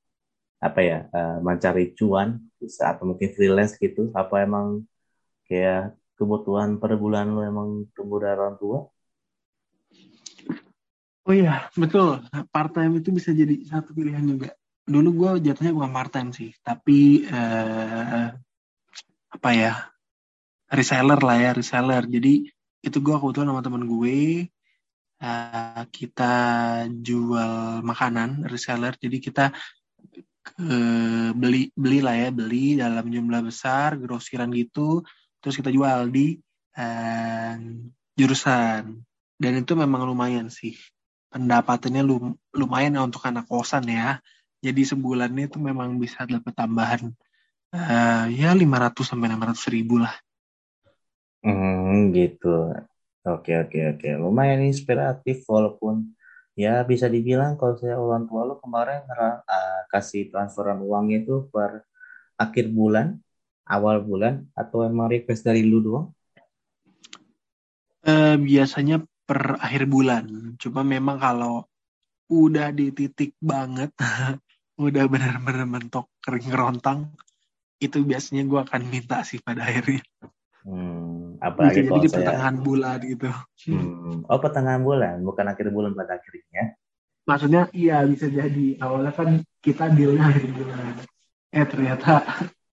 apa 0.62 0.80
ya 0.84 0.99
uh, 1.10 1.38
mencari 1.41 1.95
cuan 1.97 2.38
bisa 2.60 2.93
atau 2.93 3.10
mungkin 3.10 3.34
freelance 3.34 3.80
gitu 3.80 4.13
apa 4.13 4.45
emang 4.45 4.86
kayak 5.47 5.97
kebutuhan 6.19 6.77
per 6.77 6.93
bulan 6.99 7.34
lu 7.34 7.41
emang 7.41 7.89
tumbuh 7.95 8.21
dari 8.21 8.38
orang 8.38 8.60
tua 8.62 8.80
Oh 11.21 11.38
iya, 11.38 11.69
betul. 11.77 12.17
Part 12.49 12.73
time 12.73 12.97
itu 12.97 13.13
bisa 13.13 13.30
jadi 13.30 13.62
satu 13.69 13.93
pilihan 13.93 14.25
juga. 14.25 14.58
Dulu 14.89 15.10
gue 15.13 15.32
jatuhnya 15.45 15.69
bukan 15.69 15.93
part 15.93 16.10
time 16.10 16.34
sih, 16.34 16.49
tapi 16.65 17.30
uh, 17.30 18.34
apa 19.30 19.49
ya 19.54 19.86
reseller 20.73 21.21
lah 21.21 21.38
ya 21.38 21.51
reseller. 21.54 22.10
Jadi 22.10 22.49
itu 22.81 22.97
gue 22.97 23.15
kebetulan 23.15 23.49
sama 23.53 23.61
temen 23.61 23.83
gue 23.85 24.49
uh, 25.21 25.83
kita 25.93 26.35
jual 26.89 27.85
makanan 27.85 28.49
reseller. 28.49 28.97
Jadi 28.97 29.17
kita 29.21 29.53
uh, 30.57 31.29
beli 31.37 31.69
beli 31.77 31.99
lah 32.01 32.15
ya 32.17 32.29
beli 32.33 32.81
dalam 32.81 33.05
jumlah 33.07 33.41
besar 33.45 33.95
grosiran 34.01 34.49
gitu, 34.51 35.05
terus 35.39 35.55
kita 35.57 35.69
jual 35.69 36.09
di 36.09 36.41
uh, 36.77 37.55
jurusan. 38.17 39.05
Dan 39.41 39.53
itu 39.57 39.73
memang 39.73 40.05
lumayan 40.05 40.49
sih 40.53 40.77
pendapatannya 41.31 42.03
lum 42.03 42.35
lumayan 42.51 42.99
ya 42.99 43.01
untuk 43.07 43.23
anak 43.23 43.47
kosan 43.47 43.87
ya. 43.87 44.19
Jadi 44.61 44.85
sebulannya 44.85 45.49
itu 45.49 45.57
memang 45.57 45.97
bisa 45.97 46.27
dapat 46.29 46.53
tambahan 46.53 47.09
uh, 47.73 48.25
ya 48.29 48.53
500 48.53 48.93
sampai 49.01 49.33
600 49.33 49.73
ribu 49.73 49.97
lah. 49.97 50.13
Hmm, 51.41 52.13
gitu. 52.13 52.73
Oke, 53.25 53.54
oke, 53.58 53.80
oke. 53.97 54.10
Lumayan 54.17 54.65
inspiratif 54.65 55.45
walaupun 55.49 56.13
ya 56.58 56.82
bisa 56.86 57.10
dibilang 57.10 57.58
kalau 57.58 57.77
saya 57.77 57.97
orang 57.97 58.30
tua 58.30 58.45
lo 58.45 58.62
kemarin 58.62 59.01
uh, 59.10 59.82
kasih 59.89 60.30
transferan 60.30 60.82
uang 60.82 61.13
itu 61.13 61.49
per 61.49 61.86
akhir 62.38 62.69
bulan, 62.73 63.17
awal 63.65 64.01
bulan 64.01 64.45
atau 64.58 64.86
emang 64.86 65.10
request 65.10 65.45
dari 65.45 65.65
lu 65.65 65.82
doang? 65.82 66.08
Uh, 68.01 68.38
biasanya 68.41 69.06
per 69.25 69.58
akhir 69.62 69.86
bulan. 69.86 70.58
Cuma 70.58 70.82
memang 70.82 71.21
kalau 71.21 71.65
udah 72.32 72.73
di 72.73 72.89
titik 72.95 73.38
banget, 73.38 73.93
udah 74.86 75.04
benar-benar 75.06 75.65
mentok 75.67 76.10
kering 76.23 76.49
kerontang, 76.49 76.99
itu 77.82 78.01
biasanya 78.06 78.47
gue 78.47 78.60
akan 78.62 78.82
minta 78.88 79.25
sih 79.25 79.41
pada 79.43 79.67
akhirnya. 79.67 80.01
Hmm, 80.63 81.11
apa 81.41 81.73
jadi 81.73 81.89
di 81.89 82.10
pertengahan 82.13 82.58
bulan 82.62 83.01
gitu. 83.01 83.30
Hmm. 83.73 84.21
Oh 84.30 84.38
pertengahan 84.38 84.86
bulan, 84.86 85.25
bukan 85.25 85.45
akhir 85.49 85.73
bulan 85.73 85.97
pada 85.97 86.21
akhirnya. 86.21 86.77
Maksudnya 87.25 87.65
iya 87.73 88.06
bisa 88.06 88.30
jadi 88.30 88.77
awalnya 88.77 89.10
kan 89.10 89.41
kita 89.58 89.89
dealnya 89.89 90.30
akhir 90.30 90.54
bulan. 90.54 90.93
Eh 91.49 91.65
ternyata 91.65 92.13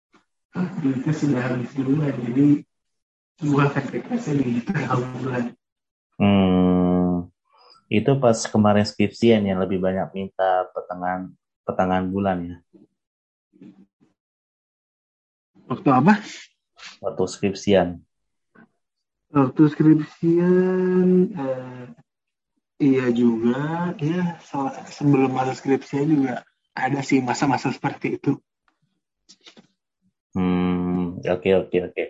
duitnya 0.84 1.14
sudah 1.16 1.42
habis 1.48 1.72
duluan 1.80 2.12
jadi 2.12 2.68
akan 3.40 3.84
requestnya 3.94 4.34
di 4.36 4.60
tengah 4.68 5.00
bulan. 5.16 5.44
Hmm, 6.18 7.30
itu 7.88 8.12
pas 8.20 8.36
kemarin 8.50 8.84
skripsian 8.84 9.48
yang 9.48 9.64
lebih 9.64 9.80
banyak 9.80 10.12
minta 10.12 10.68
pertengahan 10.76 11.32
pertengahan 11.64 12.08
bulan 12.10 12.38
ya. 12.44 12.58
Waktu 15.68 15.90
apa? 15.92 16.14
Waktu 17.04 17.24
skripsian. 17.28 18.07
Waktu 19.28 19.64
skripsian, 19.68 21.08
eh, 21.36 21.86
iya 22.80 23.12
juga, 23.12 23.92
ya 24.00 24.40
sebelum 24.88 25.36
masa 25.36 25.52
skripsian 25.52 26.08
juga 26.08 26.48
ada 26.72 27.04
sih 27.04 27.20
masa-masa 27.20 27.76
seperti 27.76 28.16
itu. 28.16 28.40
Hmm, 30.32 31.20
oke 31.20 31.50
oke 31.60 31.78
oke. 31.92 32.04